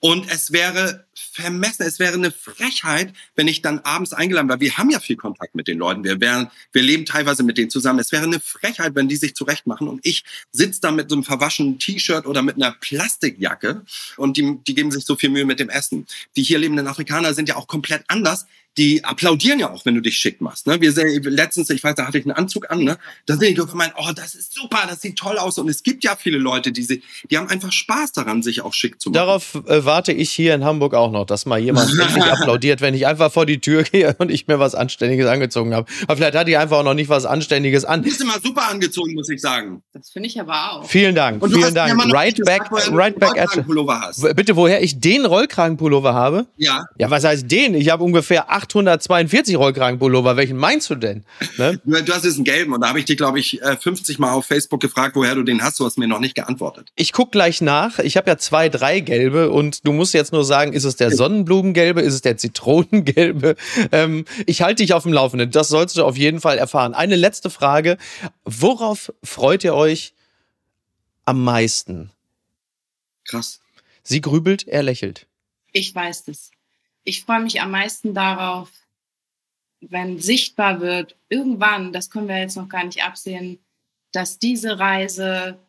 Und 0.06 0.30
es 0.30 0.52
wäre 0.52 1.06
vermessen, 1.14 1.84
es 1.84 1.98
wäre 1.98 2.16
eine 2.16 2.32
Frechheit, 2.32 3.14
wenn 3.38 3.48
ich 3.48 3.62
dann 3.62 3.80
abends 3.80 4.12
eingeladen 4.12 4.50
wäre. 4.50 4.60
Wir 4.60 4.78
haben 4.78 4.90
ja 4.90 5.00
viel 5.00 5.16
Kontakt 5.16 5.56
mit 5.56 5.70
den 5.70 5.78
Leuten. 5.78 6.04
Wir, 6.04 6.20
wären, 6.20 6.52
wir 6.74 6.82
leben 6.82 7.06
teilweise 7.06 7.42
mit 7.42 7.58
denen 7.58 7.70
zusammen. 7.70 8.00
Es 8.00 8.12
wäre 8.12 8.24
eine 8.24 8.42
Frechheit, 8.42 8.96
wenn 8.96 9.08
die 9.08 9.16
sich 9.16 9.34
zurechtmachen 9.34 9.88
und 9.88 10.06
ich 10.06 10.26
sitze 10.52 10.82
da 10.82 10.92
mit 10.92 11.10
so 11.10 11.16
einem 11.16 11.24
verwaschenen 11.24 11.80
T-Shirt 11.80 12.26
oder 12.26 12.42
mit 12.42 12.58
einer 12.58 12.74
Plastikjacke 12.82 13.86
und 14.18 14.36
die, 14.36 14.58
die 14.68 14.76
geben 14.76 14.92
sich 14.92 15.06
so 15.06 15.16
viel 15.16 15.30
Mühe 15.30 15.46
mit 15.46 15.62
dem 15.62 15.70
Essen. 15.70 16.06
Die 16.36 16.44
hier 16.44 16.60
lebenden 16.60 16.88
Afrikaner 16.88 17.34
sind 17.34 17.48
ja 17.48 17.56
auch 17.56 17.68
komplett 17.68 18.04
anders 18.10 18.46
die 18.78 19.04
applaudieren 19.04 19.60
ja 19.60 19.70
auch, 19.70 19.86
wenn 19.86 19.96
du 19.96 20.02
dich 20.02 20.18
schick 20.18 20.42
machst. 20.42 20.66
Ne? 20.66 20.82
Wir 20.82 20.92
sehen, 20.92 21.22
letztens, 21.24 21.70
ich 21.70 21.84
weiß, 21.84 21.96
da 21.96 22.08
hatte 22.08 22.18
ich 22.18 22.26
einen 22.26 22.36
Anzug 22.36 22.72
an, 22.72 22.84
ne? 22.84 22.98
Da 23.26 23.36
sind 23.38 23.48
die 23.48 23.54
gemeint, 23.54 23.94
oh, 23.98 24.12
das 24.16 24.34
ist 24.34 24.54
super, 24.54 24.80
das 24.90 25.02
sieht 25.02 25.16
toll 25.18 25.38
aus. 25.38 25.60
Und 25.60 25.70
es 25.70 25.84
gibt 25.84 26.04
ja 26.04 26.16
viele 26.16 26.38
Leute, 26.38 26.72
die, 26.72 26.84
sie, 26.84 27.04
die 27.30 27.38
haben 27.38 27.48
einfach 27.50 27.72
Spaß 27.72 28.14
daran, 28.14 28.42
sich 28.42 28.62
auch 28.62 28.74
schick 28.74 29.00
zu 29.00 29.10
machen. 29.10 29.14
Darauf 29.14 29.56
äh, 29.68 29.86
warte 29.86 30.12
ich 30.12 30.32
hier 30.32 30.56
in 30.56 30.64
Hamburg 30.64 30.96
auch 30.96 31.12
noch, 31.12 31.26
dass 31.26 31.46
mal 31.46 31.60
jemand 31.60 31.92
endlich 32.00 32.24
applaudiert, 32.24 32.82
wenn 32.82 32.96
ich 32.96 33.06
einfach 33.06 33.32
vor 33.32 33.46
die 33.46 33.60
Tür 33.60 33.84
gehe 33.84 34.16
und 34.18 34.32
ich 34.32 34.48
mir 34.48 34.60
was 34.60 34.74
Anständiges 34.74 35.28
angezogen 35.28 35.74
habe. 35.74 35.90
Aber 36.04 36.18
vielleicht 36.18 36.36
hat 36.36 36.48
die 36.48 36.58
einfach 36.58 36.78
auch 36.78 36.84
noch 36.84 36.96
nicht 36.96 37.10
was 37.10 37.26
Anständiges 37.26 37.86
an. 37.86 38.02
Du 38.02 38.10
bist 38.10 38.22
immer 38.22 38.40
super 38.40 38.70
angezogen, 38.70 39.14
muss 39.14 39.30
ich 39.30 39.42
sagen. 39.42 39.84
Das 39.94 40.10
finde 40.10 40.30
ich 40.30 40.40
aber 40.40 40.72
auch. 40.72 40.86
Vielen 40.90 41.14
Dank, 41.14 41.46
vielen 41.46 41.76
Dank. 41.76 42.12
Right 42.12 42.44
back, 42.44 42.72
right 42.92 43.18
back 43.20 43.38
at, 43.38 43.54
Bitte, 44.36 44.56
woher 44.56 44.82
ich 44.82 45.00
den 45.00 45.26
Rollkragenpullover 45.26 46.14
habe? 46.14 46.48
Ja. 46.58 46.86
Ja, 46.98 47.10
was 47.12 47.24
heißt 47.24 47.52
den? 47.52 47.76
Ich 47.76 47.90
habe 47.90 48.04
ungefähr 48.04 48.52
842 48.64 49.30
40 49.30 49.58
Rollkragenpullover. 49.58 50.38
Welchen 50.38 50.58
meinst 50.58 50.90
du 50.90 50.96
denn? 50.96 51.24
Ne? 51.58 51.80
Du, 52.04 52.14
hast 52.14 52.26
jetzt 52.26 52.36
einen 52.36 52.44
gelben 52.44 52.74
und 52.74 52.82
da 52.82 52.90
habe 52.90 53.00
ich 53.00 53.06
dich, 53.06 53.18
glaube 53.18 53.40
ich, 53.40 53.60
50 53.62 54.18
äh, 54.18 54.22
Mal 54.22 54.34
auf 54.34 54.46
Facebook 54.46 54.82
gefragt, 54.82 55.16
woher 55.16 55.36
du 55.36 55.44
den 55.44 55.64
hast. 55.64 55.80
Du 55.80 55.86
hast 55.86 55.98
mir 55.98 56.08
noch 56.08 56.20
nicht 56.20 56.36
geantwortet. 56.36 56.92
Ich 56.96 57.14
gucke 57.14 57.32
gleich 57.32 57.62
nach. 57.62 58.00
Ich 58.00 58.18
habe 58.18 58.30
ja 58.30 58.38
zwei, 58.38 58.70
drei 58.70 59.00
gelbe 59.00 59.52
und 59.52 59.86
du 59.86 59.94
musst 59.94 60.14
jetzt 60.14 60.34
nur 60.34 60.44
sagen, 60.44 60.74
ist 60.74 60.84
es 60.84 60.96
der 60.96 61.12
Sonnenblumengelbe, 61.12 62.02
ist 62.02 62.14
es 62.14 62.22
der 62.22 62.38
Zitronengelbe? 62.38 63.56
Ähm, 63.92 64.26
ich 64.46 64.62
halte 64.62 64.82
dich 64.82 64.94
auf 64.94 65.04
dem 65.04 65.14
Laufenden. 65.14 65.52
Das 65.52 65.68
sollst 65.68 65.98
du 65.98 66.06
auf 66.06 66.18
jeden 66.18 66.40
Fall 66.40 66.58
erfahren. 66.58 66.94
Eine 66.94 67.16
letzte 67.16 67.50
Frage. 67.50 67.98
Worauf 68.46 69.12
freut 69.24 69.64
ihr 69.64 69.76
euch 69.76 70.14
am 71.26 71.44
meisten? 71.44 72.12
Krass. 73.26 73.60
Sie 74.04 74.22
grübelt, 74.22 74.68
er 74.68 74.84
lächelt. 74.84 75.28
Ich 75.72 75.94
weiß 75.94 76.28
es. 76.28 76.53
Ich 77.04 77.24
freue 77.24 77.42
mich 77.42 77.62
am 77.62 77.72
meisten 77.72 78.14
darauf, 78.14 78.70
wenn 79.82 80.20
sichtbar 80.20 80.80
wird, 80.80 81.16
irgendwann, 81.30 81.92
das 81.92 82.10
können 82.10 82.28
wir 82.28 82.40
jetzt 82.40 82.56
noch 82.56 82.70
gar 82.70 82.84
nicht 82.84 83.04
absehen, 83.04 83.60
dass 84.12 84.40
diese 84.40 84.80
Reise 84.80 85.60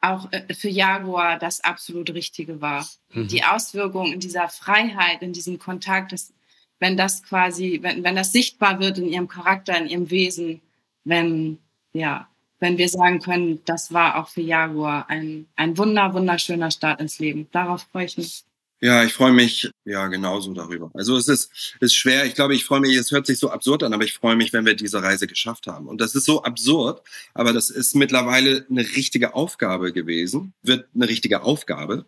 auch 0.00 0.30
äh, 0.32 0.54
für 0.54 0.68
Jaguar 0.68 1.38
das 1.38 1.60
absolut 1.62 2.10
Richtige 2.10 2.60
war. 2.60 2.88
Mhm. 3.12 3.28
Die 3.28 3.44
Auswirkungen 3.44 4.12
in 4.12 4.20
dieser 4.20 4.48
Freiheit, 4.48 5.22
in 5.22 5.32
diesem 5.32 5.58
Kontakt, 5.58 6.12
dass, 6.12 6.32
wenn 6.78 6.96
das 6.96 7.22
quasi, 7.22 7.80
wenn, 7.82 8.02
wenn 8.04 8.16
das 8.16 8.32
sichtbar 8.32 8.80
wird 8.80 8.98
in 8.98 9.08
ihrem 9.08 9.28
Charakter, 9.28 9.76
in 9.76 9.88
ihrem 9.88 10.10
Wesen, 10.10 10.60
wenn, 11.04 11.58
ja, 11.92 12.28
wenn 12.60 12.78
wir 12.78 12.88
sagen 12.88 13.20
können, 13.20 13.60
das 13.64 13.92
war 13.92 14.16
auch 14.16 14.28
für 14.28 14.42
Jaguar 14.42 15.08
ein, 15.08 15.46
ein 15.56 15.76
wunder, 15.78 16.12
wunderschöner 16.12 16.70
Start 16.70 17.00
ins 17.00 17.18
Leben. 17.18 17.48
Darauf 17.52 17.86
freue 17.90 18.04
ich 18.04 18.18
mich. 18.18 18.44
Ja, 18.80 19.02
ich 19.02 19.12
freue 19.12 19.32
mich 19.32 19.70
ja 19.84 20.06
genauso 20.08 20.52
darüber. 20.52 20.90
Also 20.94 21.16
es 21.16 21.28
ist, 21.28 21.76
ist 21.80 21.94
schwer. 21.94 22.24
Ich 22.26 22.34
glaube, 22.34 22.54
ich 22.54 22.64
freue 22.64 22.80
mich, 22.80 22.96
es 22.96 23.10
hört 23.10 23.26
sich 23.26 23.38
so 23.38 23.50
absurd 23.50 23.82
an, 23.82 23.92
aber 23.92 24.04
ich 24.04 24.14
freue 24.14 24.36
mich, 24.36 24.52
wenn 24.52 24.66
wir 24.66 24.74
diese 24.74 25.02
Reise 25.02 25.26
geschafft 25.26 25.66
haben. 25.66 25.88
Und 25.88 26.00
das 26.00 26.14
ist 26.14 26.24
so 26.24 26.42
absurd, 26.42 27.02
aber 27.34 27.52
das 27.52 27.70
ist 27.70 27.94
mittlerweile 27.94 28.66
eine 28.68 28.82
richtige 28.82 29.34
Aufgabe 29.34 29.92
gewesen, 29.92 30.52
wird 30.62 30.86
eine 30.94 31.08
richtige 31.08 31.42
Aufgabe 31.42 32.06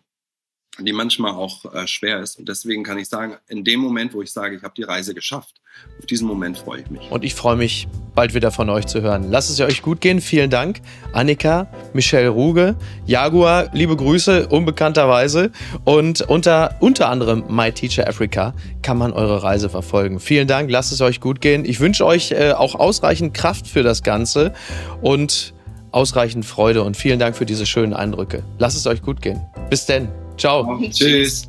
die 0.78 0.92
manchmal 0.92 1.32
auch 1.32 1.72
äh, 1.74 1.86
schwer 1.86 2.20
ist. 2.20 2.38
Und 2.38 2.48
deswegen 2.48 2.82
kann 2.82 2.98
ich 2.98 3.08
sagen, 3.08 3.36
in 3.48 3.62
dem 3.62 3.80
Moment, 3.80 4.14
wo 4.14 4.22
ich 4.22 4.32
sage, 4.32 4.56
ich 4.56 4.62
habe 4.62 4.72
die 4.74 4.84
Reise 4.84 5.14
geschafft, 5.14 5.60
auf 5.98 6.06
diesen 6.06 6.26
Moment 6.26 6.58
freue 6.58 6.80
ich 6.80 6.90
mich. 6.90 7.10
Und 7.10 7.24
ich 7.24 7.34
freue 7.34 7.56
mich, 7.56 7.88
bald 8.14 8.34
wieder 8.34 8.50
von 8.50 8.68
euch 8.70 8.86
zu 8.86 9.02
hören. 9.02 9.30
Lasst 9.30 9.50
es 9.50 9.60
euch 9.60 9.82
gut 9.82 10.00
gehen. 10.00 10.20
Vielen 10.20 10.50
Dank. 10.50 10.80
Annika, 11.12 11.66
Michelle 11.92 12.28
Ruge, 12.28 12.76
Jaguar, 13.06 13.68
liebe 13.72 13.96
Grüße, 13.96 14.48
unbekannterweise. 14.48 15.50
Und 15.84 16.22
unter, 16.22 16.76
unter 16.80 17.08
anderem 17.08 17.44
My 17.48 17.72
Teacher 17.72 18.08
Africa 18.08 18.54
kann 18.82 18.96
man 18.96 19.12
eure 19.12 19.42
Reise 19.42 19.68
verfolgen. 19.68 20.20
Vielen 20.20 20.48
Dank. 20.48 20.70
Lasst 20.70 20.92
es 20.92 21.00
euch 21.00 21.20
gut 21.20 21.40
gehen. 21.40 21.64
Ich 21.64 21.80
wünsche 21.80 22.06
euch 22.06 22.32
äh, 22.32 22.52
auch 22.52 22.74
ausreichend 22.74 23.34
Kraft 23.34 23.66
für 23.66 23.82
das 23.82 24.02
Ganze 24.02 24.54
und 25.02 25.54
ausreichend 25.90 26.46
Freude 26.46 26.82
und 26.82 26.96
vielen 26.96 27.18
Dank 27.18 27.36
für 27.36 27.44
diese 27.44 27.66
schönen 27.66 27.92
Eindrücke. 27.92 28.42
Lasst 28.58 28.76
es 28.76 28.86
euch 28.86 29.02
gut 29.02 29.20
gehen. 29.20 29.40
Bis 29.68 29.84
denn. 29.84 30.21
Ciao. 30.36 30.80
Tschüss. 30.90 31.48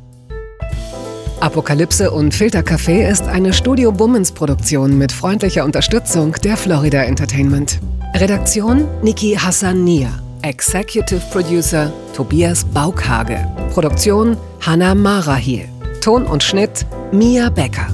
Apokalypse 1.40 2.10
und 2.10 2.34
Filtercafé 2.34 3.06
ist 3.06 3.24
eine 3.24 3.52
Studio 3.52 3.92
Bummens 3.92 4.32
Produktion 4.32 4.96
mit 4.96 5.12
freundlicher 5.12 5.64
Unterstützung 5.64 6.32
der 6.42 6.56
Florida 6.56 7.02
Entertainment. 7.02 7.80
Redaktion 8.14 8.86
Niki 9.02 9.34
Hassania. 9.34 10.08
Executive 10.42 11.20
Producer 11.32 11.92
Tobias 12.14 12.64
Baukhage. 12.64 13.46
Produktion 13.72 14.36
Hannah 14.60 14.94
Marahiel. 14.94 15.68
Ton 16.00 16.24
und 16.26 16.42
Schnitt 16.42 16.86
Mia 17.12 17.50
Becker. 17.50 17.88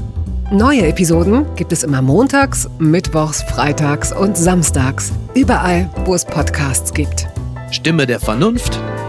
Neue 0.52 0.86
Episoden 0.86 1.46
gibt 1.56 1.72
es 1.72 1.84
immer 1.84 2.02
montags, 2.02 2.68
mittwochs, 2.78 3.42
freitags 3.42 4.12
und 4.12 4.36
samstags. 4.36 5.12
Überall, 5.34 5.88
wo 6.04 6.14
es 6.14 6.24
Podcasts 6.24 6.92
gibt. 6.92 7.28
Stimme 7.70 8.06
der 8.06 8.18
Vernunft 8.18 8.80